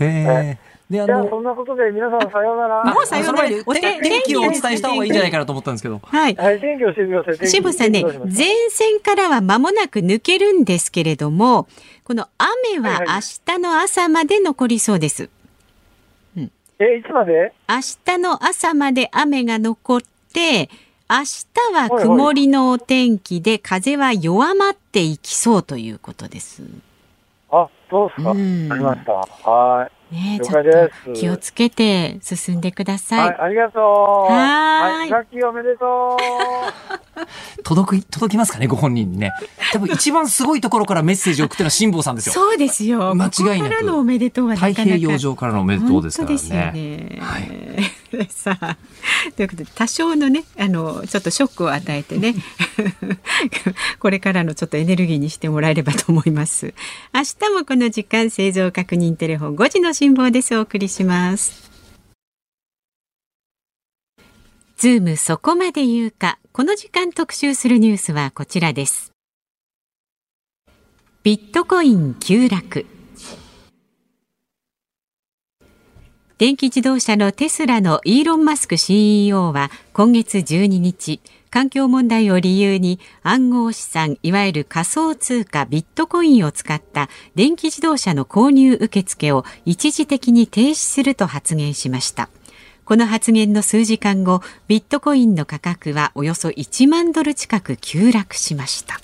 [0.00, 0.58] え
[0.88, 2.84] で、あじゃあ、の、そんなことで皆さんさようなら。
[2.84, 6.00] もうさようならお天天気をお伝えした方がいいんじゃないかなと思ったんですけど。
[6.02, 6.34] はい。
[6.34, 7.38] はい、天気教えてください。
[7.38, 8.12] 天気辛坊さんね、前
[8.70, 11.68] す線からは間もなく抜けるんですけれども、
[12.04, 15.28] この雨は明日の朝まで残りそうです。
[16.80, 17.52] え、いつまで？
[17.68, 20.00] 明日の朝まで雨が残っ
[20.32, 20.70] て、
[21.10, 26.62] 明日は曇りのお天気で風は弱まっていきそうということです。
[27.50, 28.28] あ、そうですか。
[28.28, 29.12] わりました。
[29.12, 30.64] はねちょっ
[31.04, 32.98] と気をつけて進んでくだい。
[32.98, 33.28] さい。
[33.28, 33.82] はい、ありがとう。
[33.82, 36.18] はーいはい、ラッキーおめでとう。
[37.62, 39.32] 届く、届きますかね、ご本人にね。
[39.72, 42.32] 多分一番すごいところからメッセージを送ってるのは辛坊さんですよ。
[42.32, 43.14] そうですよ。
[43.14, 46.72] 間違いなくここからのおめでとうはなかなか太平洋上からのおめでとうですから本当ですよね。
[46.72, 47.18] ね。
[47.20, 47.38] は
[48.28, 48.76] さあ
[49.36, 52.34] ということで多少のねあのちょっとショックを与えてね
[53.98, 56.74] これからのちょっとエネルギーにしてもらえればと思います。
[57.14, 61.68] 明日もこの時間生存確認テレフォン5時の辛坊ですお送りします。
[64.76, 69.12] ズームそこまで言うかこの時間特集するニュースはこちらです。
[71.24, 72.86] ビットコイン急落。
[76.38, 81.20] 電気自動車のテスラのイーロン・マスク CEO は今月12日
[81.50, 92.28] 環境問題を理由に暗号資産いわゆる仮想通貨ビットコインを使った電気自動車の購入受付を一時的に停止すると発言しました。
[92.84, 99.00] この発言の数時間後ビットコインの価格はおよそ1万ドル近く急落しました。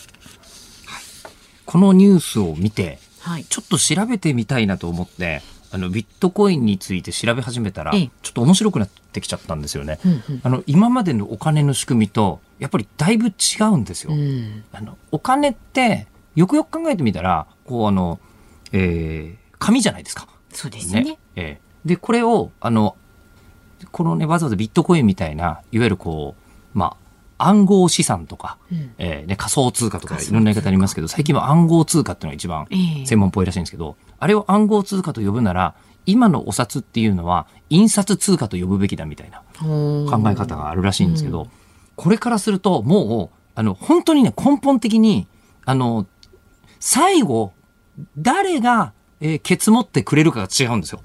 [1.67, 3.45] このニュースを見て、はい。
[3.45, 5.43] ちょっと調べてみたいなと思って、
[5.75, 9.99] あの、ビットコインについて調べ始めたら、ええちょっと面白くなってきちゃったんですよね。
[10.05, 13.33] うんうんあの、今までのお金の仕組みと、やっぱりだいぶ違
[13.73, 14.13] うんですよ。
[14.13, 16.07] うんあの、お金って、
[16.37, 18.21] よくよく考えてみたら、こうあの、
[18.73, 20.29] えー紙じゃないですか。
[20.51, 22.97] そうですねええで、これを、あの、
[23.91, 26.35] このね、わざわざビットコインみたいな、いわゆるこ
[26.75, 26.97] う、まあ、
[27.39, 28.95] 暗号資産とか、うん。
[28.99, 33.07] えーね、仮想通貨とかいろんな言い方ありますけど、最近は暗号通貨っていうのが一番ええ。
[33.07, 35.75] 専門っぽいらしいんですけど、あれを暗号通貨と呼ぶなら、
[36.07, 41.49] 今のお札っていうのは印刷通貨と呼ぶべきだみたいな考え方があるらしいんですけど、うん。
[41.97, 45.27] これからするともう、あの、本当にね、根本的に、
[45.65, 46.07] あの、
[46.81, 47.53] 最後、
[48.19, 51.01] 誰が、えーケツ持ってくれるかが違うんですよ。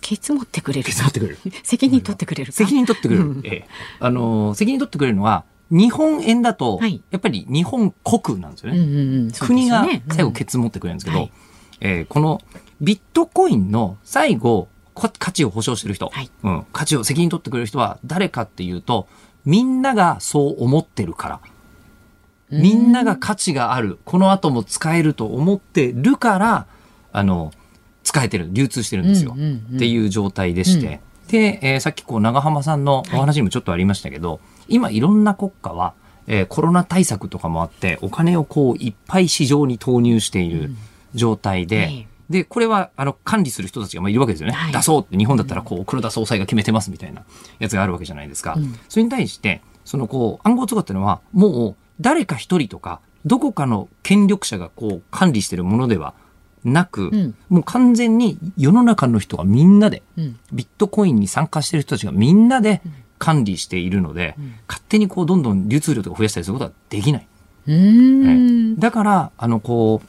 [0.00, 0.86] ケツ持ってくれる。
[0.86, 1.38] ケツ持ってくれる。
[1.62, 2.56] 責任取ってくれるか。
[2.56, 3.42] 責任取ってくれうん。
[3.42, 3.48] る。
[3.48, 3.68] ええ。
[3.98, 8.78] あのー、責任取ってくれるのは、日本円だとはい、やっぱり日本国なんですよね。
[8.78, 11.32] うんうん国が最後ケツ持ってくれるんですけど、はい
[11.80, 12.40] えーこの
[12.80, 16.30] ビットコインの最後、こ価値を保証してる人、はい。
[16.42, 19.06] うん、価値を責任取ってくれる人は誰かっていうと、
[19.44, 21.40] みんながそう思ってるから。
[22.50, 26.66] みんなが価値がある、この後も使えると思ってるから、
[27.12, 27.52] あの、
[28.02, 29.34] 使えてる、流通してるんですよ。
[29.36, 31.00] うんうんうんっていう状態でして。
[31.28, 34.40] で、えーさっきこう長浜さんのお話にもちょっとありましたけど、
[34.70, 35.94] 今いろんな国家は、
[36.26, 40.70] えーコロナ対策とかもあって、お金をこういっぱい市場に投入している
[41.14, 42.06] 状態で、ええ。
[42.30, 44.52] で、これは、あの、管理する人たちがまあいるわけですよね。
[44.52, 44.72] はい。
[44.72, 47.24] 出そうって、日本だったら、こう、黒田総裁が決めてますみたいな
[47.58, 48.54] やつがあるわけじゃないですか。
[48.56, 48.78] うん。
[48.88, 56.14] それに対して、その、こう、暗号通貨っていうのは、もう、誰か一人とか、どこかの権力者がこう、管理してるものでは
[56.64, 57.34] なく、うん。
[57.48, 60.38] もう完全に世の中の人がみんなで、うん。
[60.52, 62.80] ビットコインに参加してる人たちがみんなで
[63.20, 67.28] 管理しているので、ん勝手にこう、どんどん流通量とか増やしたりすることはできない。
[67.68, 67.74] うー
[68.76, 70.06] んだから、あの、こう、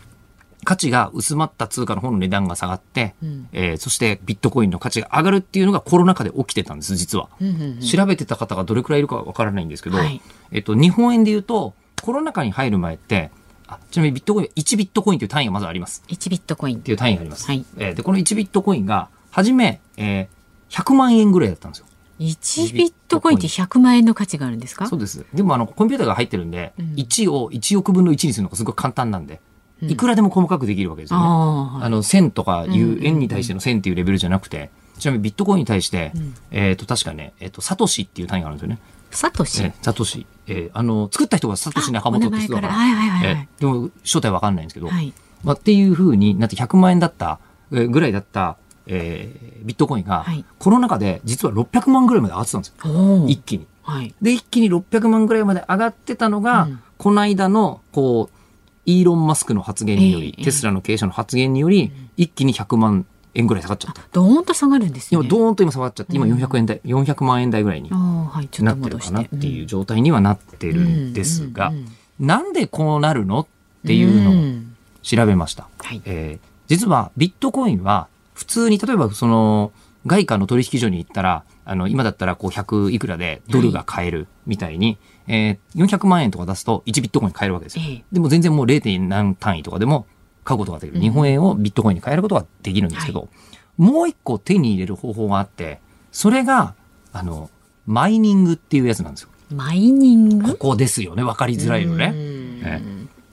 [0.64, 7.30] 価値が薄まった通貨の方の値段が下がって、うんえーそしてビットコインの価値が上がるっていうのがコロナ禍で起きてたんです、実は。
[7.41, 13.32] うんうんうん調べてた方がどれくらいいるかわからないんですけど、はいえっと、日本円で言うと、コロナ禍に入る前って、
[13.68, 16.03] あちなみにビットコインは1ビットコインという単位がまずあります。
[16.07, 17.47] 1ビットコインっていう単位があります。
[17.47, 20.41] はいえーで、この1ビットコインが、はじめ、えー
[20.72, 21.86] 100万円ぐらいだったんですよ。
[22.22, 24.86] 1ビットコインって100万円の価値があるんですか？
[24.88, 25.26] そうです。
[25.34, 26.86] でも、あの、コンピューターが入ってるんで、うん。
[26.96, 29.40] 1を1億分の1にするのがすごく簡単なんで、
[29.82, 29.92] うん。
[29.92, 31.26] いくらでも細かくできるわけですよね。
[31.26, 34.70] あああの、1000とかいう円に対しての1000っていうレベルじゃなくて、
[35.00, 36.36] ちなみにビットコインに対して、ん。
[36.52, 38.80] えっ、と、確かね、えっ、と、サトシっていう単位があるんですよね。
[39.10, 39.64] サトシ。
[39.64, 40.26] えーサトシ。
[40.48, 42.74] えーあの、作った人がサトシ仲本って人だから。
[42.74, 43.36] はいはいはいはい。
[43.38, 45.12] えーでも、正体わかんないんですけど、はい。
[45.44, 47.40] まあ、っていうふうになって100万円だった、
[47.72, 48.58] えーぐらいだった、
[48.88, 50.44] えービットコインが、はい。
[50.58, 53.26] コロナ禍で実は600万ぐらいまで上がってたんですよ。
[53.28, 53.68] 一気に。
[53.84, 54.14] はい。
[54.22, 56.80] で、一気に600万ぐらいまで上がってたのが、うん。
[56.98, 58.38] この間の、こう、
[58.86, 63.06] イーロン・マスクの発言により、ええテスラの経営者の発言により、一気に100万
[63.36, 64.02] 円ぐらい下がっちゃった。
[64.12, 65.20] ドーンと下がるんですね。
[65.20, 68.42] 今、ドーンと今下がっちゃって、今うん400円台、400万円台ぐらいにな
[68.74, 71.76] ってるかなってていう状態にはなってるんですがうん。
[71.76, 71.82] うん。
[72.22, 73.48] うん、なんでこうなるのっ
[73.86, 74.76] ていうのをん。
[75.04, 75.68] 調べました。
[75.84, 76.02] はい。
[76.06, 78.08] えー実はビットコインは
[78.42, 79.72] 普通に例えばその
[80.08, 87.86] 外貨の取引所に行ったら、あの、今だったらこう100いくらでドルが買えるみたいに、えー、400万円とか出すと1ビットコイン買えるわけですよ。
[87.88, 89.00] ええでも全然もう 0.
[89.08, 90.08] 何単位とかでも
[90.44, 91.00] 買うことができる。
[91.00, 93.30] 日本円をビットコインに変えることができるんですけど、
[93.78, 95.80] もう一個手に入れる方法があって、
[96.12, 96.74] それが、
[97.14, 97.52] あの、
[97.86, 99.30] マイニングっていうやつなんですよ。
[99.54, 100.54] マイニング？
[100.54, 101.22] ここですよね。
[101.22, 102.16] わかりづらいよね。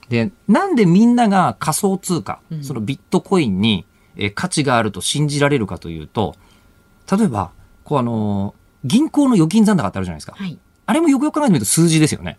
[0.09, 3.85] で、なんでみんなが仮想通貨、そのビットコインに、
[4.19, 6.35] えー価値があると信じられるかというと、
[7.11, 7.51] 例えば、
[7.83, 10.33] こうあのー銀行の預金残高ってあるじゃないですか。
[10.37, 10.57] はい。
[10.85, 12.37] あれもよくよく考えてみると数字ですよね。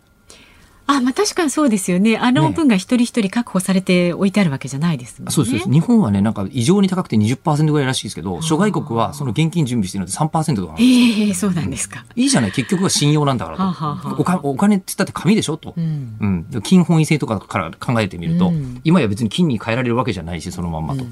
[0.87, 2.17] あ、まあ確かにそうですよね。
[2.17, 5.31] あの分が一人一人確保されて置いてあるわけじゃないですもんね。
[5.31, 5.51] そうです。
[5.51, 12.03] そうです日本はね、なんか異常に高くて20%ぐらいらしいですけど、諸外国はその現金準備してるので3%とかなんですええそうなんですか。
[12.15, 13.63] いいじゃない、結局は信用なんだからと。
[13.63, 15.57] はあはお金お金って言ったって紙でしょ？
[15.57, 15.75] と。
[15.77, 16.17] うん。
[16.19, 21.05] うん、で金本位制とかから考えてみると、うん今や別に金に変えられるわけじゃないし、そのまんまと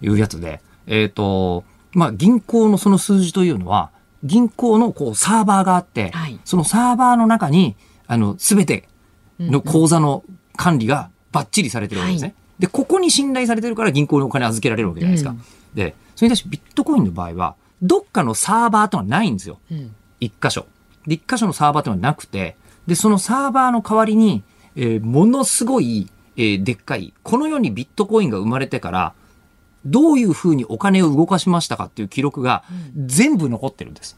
[0.00, 3.90] いうやつで、えっ、と、まあ、銀行のその数字というのは、
[4.22, 7.76] 銀行のこうサーバーがあって、はいそのサーバーの中に、
[8.06, 8.88] あの、すべて
[9.38, 10.24] の口座の
[10.56, 12.28] 管理がバッチリされてるわけですね。
[12.28, 15.30] はで、ここに信頼されてるから銀行にお金預けられるわけじゃないですか。
[15.30, 15.42] うん
[15.74, 19.58] で、それに対してビットコインの場合は、どっかのサーバーとはないんですよ。
[19.70, 19.94] うん。
[20.20, 20.66] 一箇所。
[21.06, 24.42] で、一箇所のサーバーっていうのはなくて、で、そのサーバーの代わりに、
[24.76, 29.14] えーものすごい、えーでっかい、この世にビットコインが生まれてから、
[29.84, 32.64] どういうふうにお金を動かしましたかっていう記録が
[32.96, 34.16] 全部残ってるんです。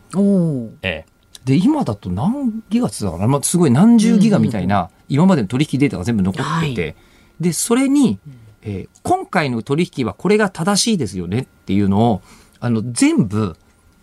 [0.83, 1.17] ええ。
[1.45, 6.95] で、今だと何ギガつだかな、まあ、すごい何十ギガみたいな、今までの取引データが全部残ってて、は
[7.41, 8.19] で、それに、
[8.63, 12.23] えー今回の取引はこれが正しいですよねっていうのを、
[12.59, 13.57] あの、全部、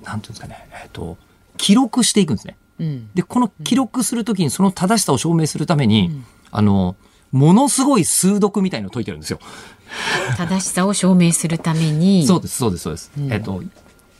[0.03, 1.17] なんていうんですかね、えっ、と、
[1.57, 2.57] 記録していくんですね。
[2.79, 3.09] うん。
[3.13, 6.11] で、この記録するときにその正しさを証明するために、
[6.51, 6.95] あの、
[7.31, 9.39] ものすごい数読みたいのを解いてるんですよ。
[10.37, 12.25] 正しさを証明するために。
[12.25, 13.11] そうです、そうです、そうです。
[13.29, 13.63] えっ、と、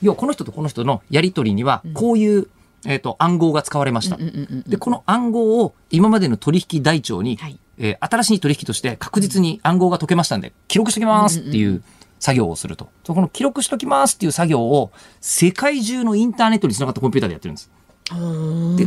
[0.01, 2.47] 要はこの人とこの人のやりとりには、こういう、
[2.86, 4.17] えっ、と、暗号が使われました。
[4.17, 11.84] うんうんうんうんで、この暗号を今までの取引台帳に、はいえー新しい取引として確実に暗号が解けましたんで、記録しておきますっていう
[12.19, 12.89] 作業をすると。
[13.03, 17.71] そこの記録しておきますっていう作業を、世界中のインターネットにつながったコンピューターでやってるんです。
[18.78, 18.86] で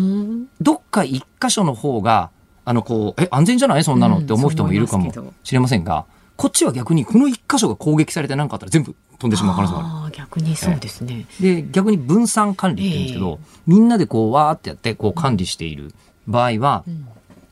[0.61, 2.31] どっか一箇所の方が、
[2.65, 3.85] あの、こう、え、安全じゃない？
[3.85, 5.13] そんなのって思う人もいるかも
[5.43, 6.05] しれませんが、
[6.37, 10.13] こっちは逆にこの一箇所が攻撃されて何かあったら全部飛んでしまう可能性もある。
[10.17, 11.27] 逆にそうですね。
[11.41, 15.95] で、逆に分散管理って言うんですけど、みんなでこう、わーってやって、こう管理している
[16.27, 16.85] 場合は、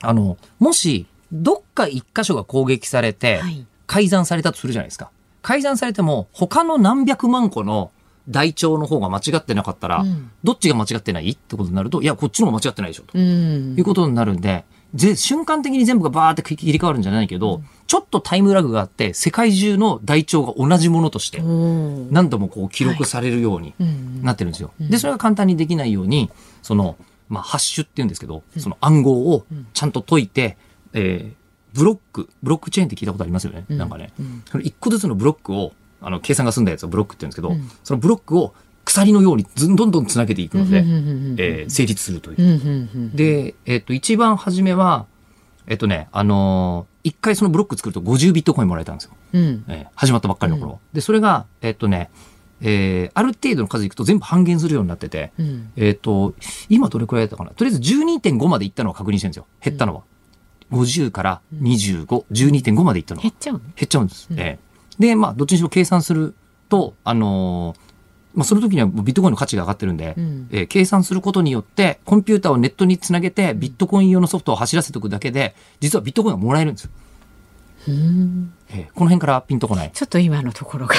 [0.02, 5.10] あの、もし、どっか一箇所が攻撃されてはい、改ざんされたとするじゃないですか。
[5.42, 7.90] 改ざんされても、他の何百万個の
[8.28, 13.80] 台帳の方が間違ってなかったら、うんどっちが間違ってないってことになると、いや、こっちの方が間違ってないでしょ、とうんい。
[13.80, 14.64] うことになるんで、
[14.94, 24.72] ぜ瞬間的に全部がバーって切り替わるんじゃないけど、ちょっとタイムラグがあって、世界中の台帳が同じものとして、何度もこう記録されるようにうんなってるんですよ。
[24.80, 26.30] で、それが簡単にできないように、
[26.62, 26.96] その、
[27.28, 30.56] まあ、ハッシュって言うんですけど、その暗号をちゃんと解いて、
[30.92, 33.64] えーブロック、ブロックチェーンって聞いたことありますよね？
[33.68, 34.12] なんかね、
[34.48, 38.54] その一個ずつのブロックを、あの、計算が済んだやつをブロックって言うんですけど、そのブロックを
[38.84, 42.42] 鎖のようにずんどんどんつなげていくので、うんうんうんうんえー成立するというう。
[42.42, 45.06] んうんうんで、えっ、と、一番初めは、
[45.66, 49.10] えっ、とね、あのー一回そのブロック作ると50ビットコインもらえたんですよ。
[49.34, 50.80] うんえー始まったばっかりの頃。
[50.92, 52.10] で、それが、えっ、とね、
[52.62, 56.34] えーある程度の数いくと全部半減するようになってて、うんえっ、と、
[56.68, 57.50] 今どれくらいだったかな？
[57.50, 59.46] とりあえず12.5までいったのは確認してるんですよ。
[59.62, 60.02] 減ったのは。
[60.72, 63.22] 50から25、12.5までいったのは。
[63.22, 63.60] 減っちゃうの？
[63.60, 64.28] 減っちゃうんです。
[64.36, 64.64] ええ
[64.98, 66.34] で、まあ、どっちにしろ計算する
[66.68, 67.83] と、あのー
[68.34, 76.90] まあ、その時にはビットコインの価値が上がってるんで、うんえー計算することによって、コンピューターをネットにつなげて、ビットコイン用のソフトを走らせておくだけで、実はビットコインがもらえるんですよ。
[77.88, 79.90] うんえーこの辺からピンとこない。
[79.92, 80.94] ちょっと今のところが。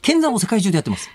[0.00, 1.08] 検算を世界中でやってます。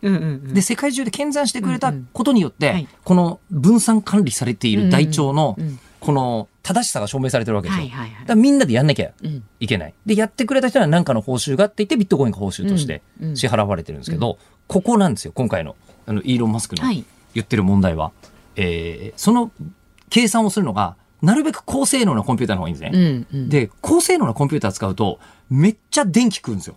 [0.00, 7.82] うんうんうんで、世界中で検算してくれたことによって、うんはいこの分散管理されている台帳のうんうん、この正しさが証明されてるわけですよ。
[7.82, 9.94] はいはいはいだからみんなでやんなきゃうんいけない。
[10.06, 14.38] で、やってくれた人には何かの報酬があっていて、ビットコインが報酬としてうんうん支払われてるんですけど、
[14.72, 17.04] ここなんですよ、今回の、あの、イーロン・マスクのはい
[17.34, 18.12] 言ってる問題は。
[18.56, 19.50] えーその
[20.10, 23.26] 計算をするのが、なるべく高性能なコンピューターの方がいいんですね。
[23.32, 25.18] うんうんで、高性能なコンピューター使うと、
[25.48, 26.76] めっちゃ電気食うんですよ。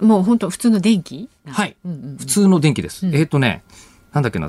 [0.00, 3.06] もう本当普通の電気はいうんうんうん普通の電気です。
[3.06, 3.62] うんえっ、とね、
[4.12, 4.48] なんだっけな、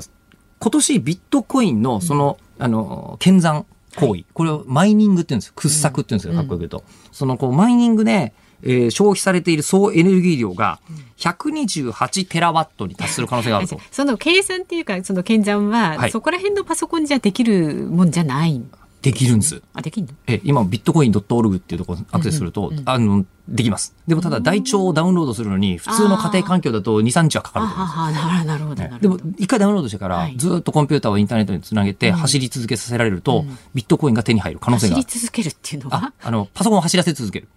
[0.58, 3.64] 今年ビットコインのその、あの、検算
[3.96, 5.52] 行為、これをマイニングって言うんですよ。
[5.56, 6.84] 掘削って言うんですよ、かっこよく言うと。
[7.12, 8.34] その、こう、マイニングで、
[8.64, 10.80] えー消費されている総エネルギー量が
[11.18, 13.80] 128テラワットに達する可能性があると。
[13.92, 18.62] その計算っていうかその検算は、はいそこら辺のパソコンじゃできるもんじゃない？
[19.02, 19.60] できるんです。
[19.74, 20.12] あ、できんの？
[20.26, 23.94] え今、ビットコイン .org っていうところにアクセスすると、うんうんうんあの、できます。
[24.06, 27.98] でもただ台帳をダウンロードするのに、普通の家庭環境だと2、3日はかかあると思います。
[27.98, 35.06] はは、なるなるほど、なねでもるほど。、一回ダウンロードしてからはい、ずっとコンピューターをインターネットにつなげて、うん走り続けさせられると、うんビットコインが手に入る可能性走がある。
[35.14, 37.48] り続けるっていうのあは、あの、パソコンを走らせ続ける。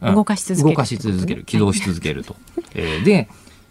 [0.00, 0.70] 動かし続ける。
[0.70, 1.44] 動かし続ける。
[1.44, 2.36] 起動し続けると。
[2.74, 3.28] えーで、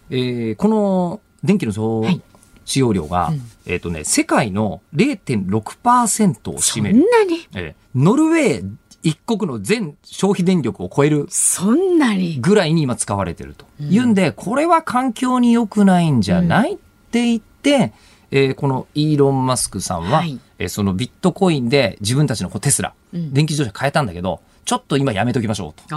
[0.09, 2.21] えーこの電気の総はい
[2.65, 7.05] 使用量が、うんえっ、とね、世界の0.6%をそん占める。
[7.11, 7.47] なに？
[7.55, 8.71] えーノルウェー
[9.03, 12.39] 一国の全消費電力を超えるそんなに？
[12.39, 13.65] ぐらいに今使われてると。
[13.79, 16.77] いうんで、これは環境に良くないんじゃない、っ
[17.11, 17.93] て言って、
[18.31, 25.95] えーこのイーロン・マスクさんは、はいえーそのビットコインで自分たちのこうテスラ、うん電気自動車変えたんだけど、ちょっと今やめときましょうと。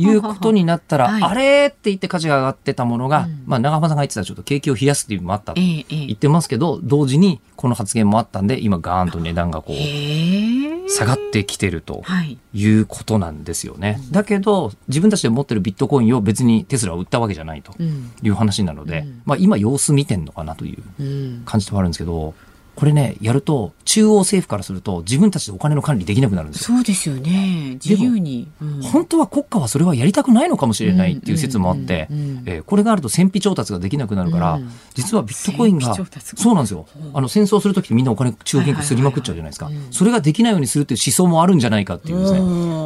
[0.00, 10.84] いうことになったら、はいあれって言って価値が上がってたものが、うんまあ長浜さんが言ってたちょっと景気を冷やすっていうのもあったとええ、え言ってますけど、同時にこの発言もあったんで、今ガーンと値段がこえ。
[10.86, 10.88] う。
[10.88, 12.38] 下がってきてるとはい。
[12.54, 14.00] いうことなんですよね。
[14.12, 18.12] だけど、自分たちで持ってるビットコインを別にテスラは売ったわけじゃないとうん。
[18.22, 21.42] いう話なので、うんまあ今様子見てんのかなといううん。
[21.44, 22.34] 感じではあるんですけど、
[22.78, 26.76] これね、やると、中央政府からすると自分たちでお金の管理できなくなるんですよ。
[26.76, 27.76] そうですよね。
[27.84, 28.46] 自由に。
[28.62, 32.08] うん本当は国家はそれはやりたくないのかもしれないっていう説もあって、
[32.66, 35.92] これがあると戦費調達ができなくなるから、うん実はビットコインが、
[36.36, 36.86] そうなんですよ。
[37.14, 39.70] あの戦争するときってみんなお金中央銀行すりまくっちゃうじゃないですか。
[39.90, 42.38] それができないようにするっていう思想もあるんじゃないかっていうですね、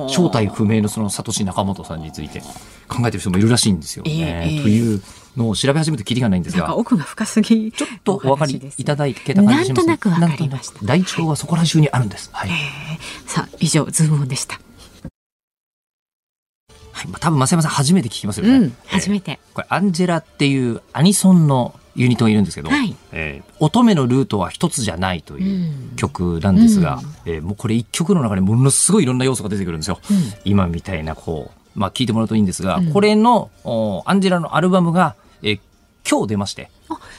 [0.08, 2.40] 正体不明のそのサトシ仲本さんについて
[2.88, 4.10] 考えてる人もいるらしいんですよね。
[4.10, 5.02] ええええという
[5.36, 6.60] のを調べ始めてきりがないんですが。
[6.60, 7.72] なんか奥が深すぎ。
[7.72, 10.74] ちょっとお分かりいただいけたなん感じしますとなくわかりました。
[10.74, 12.30] なんとなく台帳はそこら中にあるんです。
[12.32, 12.50] はい。
[13.26, 14.60] さあ、以上、ズームオンでした。
[16.92, 18.56] はい、まあ多分増山さん初めて聞きますよね。
[18.56, 19.40] うん、初めて。
[19.54, 29.98] これアンジェラっていうアニソンのユニットがいるんですけど、はいえー乙女のルートは一つじゃないという曲なんですが、えーもうこれ一曲の中にものすごいいろんな要素が出てくるんですよ。
[30.10, 35.60] うん今みたいなこう、まあ聞いてもらうといいんですが、うんこれのおアンジェラのアルバムが、えー
[36.08, 36.68] 今日出まして、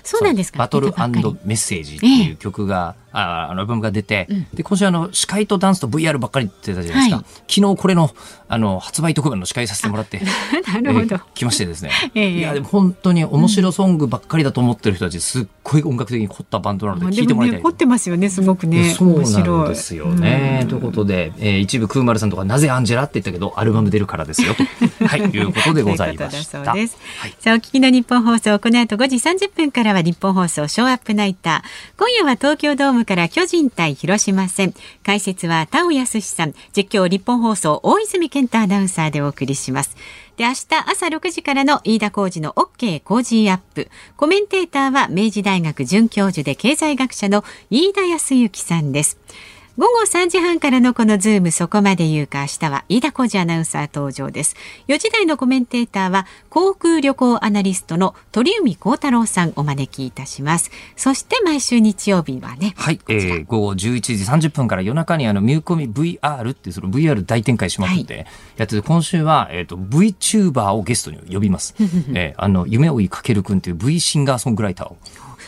[0.04, 0.60] そうなんですか。
[0.60, 4.48] バトルメッセージっていう曲が、ああのアルバムが出て、うん。
[4.54, 7.26] で今週あの司会とダンスと VR ばっかりってたじゃないですか、はい。
[7.48, 8.10] 昨日これの
[8.48, 10.20] あの発売特番の司会させてもらって
[10.82, 11.16] なるほど。
[11.16, 11.22] えー。
[11.36, 12.30] 来ましてですね、 ええ。
[12.32, 17.60] いやでも本当に面白ソングばっかりだと思ってる人たちすっごい音楽的に凝ったバンドなので聞いてもらいたい。
[17.60, 18.94] でもね、凝ってますよね、すごくね。
[18.98, 20.60] そうないんですよね。
[20.64, 24.64] うんということで、えー一部クーマルさんとかなぜアンジェラって言ったけどアルバム出るからですよと、
[25.06, 26.60] はい、いうことでございました。
[26.60, 26.98] ううです。
[27.20, 27.36] はい。
[27.40, 31.98] さあ、お聞きのニッポン放送、この後5時30分からはニッポン放送ショーアップナイター。
[31.98, 34.74] 今夜は東京ドームから巨人対広島戦。
[35.04, 36.54] 解説は田尾安志さん。
[36.76, 39.96] 実況ニッポン放送大泉健太アナウンサーでお送りします。
[40.38, 43.90] で、明日朝6時からの飯田浩二の OK 工事アップ。
[44.18, 49.18] コメンテーターは明治大学准教授で経済学者の飯田康之さんです。
[49.76, 54.56] 午後3時半からのこのズームそこまで言うか明日は飯田浩司アナウンサー登場です。
[54.88, 60.70] 4時台のコメンテーターは航空旅行アナリストの鳥海高太郎さんお招きいたします。
[60.96, 62.76] そして毎週日曜日はね。
[62.78, 64.14] はい、えー、午後11時
[64.48, 71.74] 30分から夜中にあの、ミューコミ VR っていうその VR 大展開しまくって、やってて、今週は、えっ、と、VTuber をゲストに呼びます。
[72.14, 74.98] えー、あの、夢追いかけるくんっていう V シンガーソングライターを。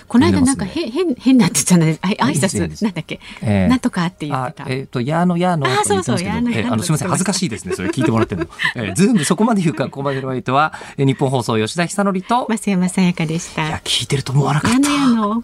[0.08, 4.70] この間なんか変、変、変なって言ったのですいいです拶なんだっけ、えーなんとかって言っあてた。
[4.70, 7.74] えっ、と、やーのやーのあそうそうやーのやーのえーあの、すみません、恥ずかしいですね。
[7.76, 8.48] それ聞いてもらってるの。
[8.76, 13.68] えー、ズームそこまで言うか、ここまでの相手は、えー日本放送吉田久典と、増山さやかでした。
[13.68, 14.90] いや、聞いてると思わなかっやた。
[14.90, 15.44] のやの。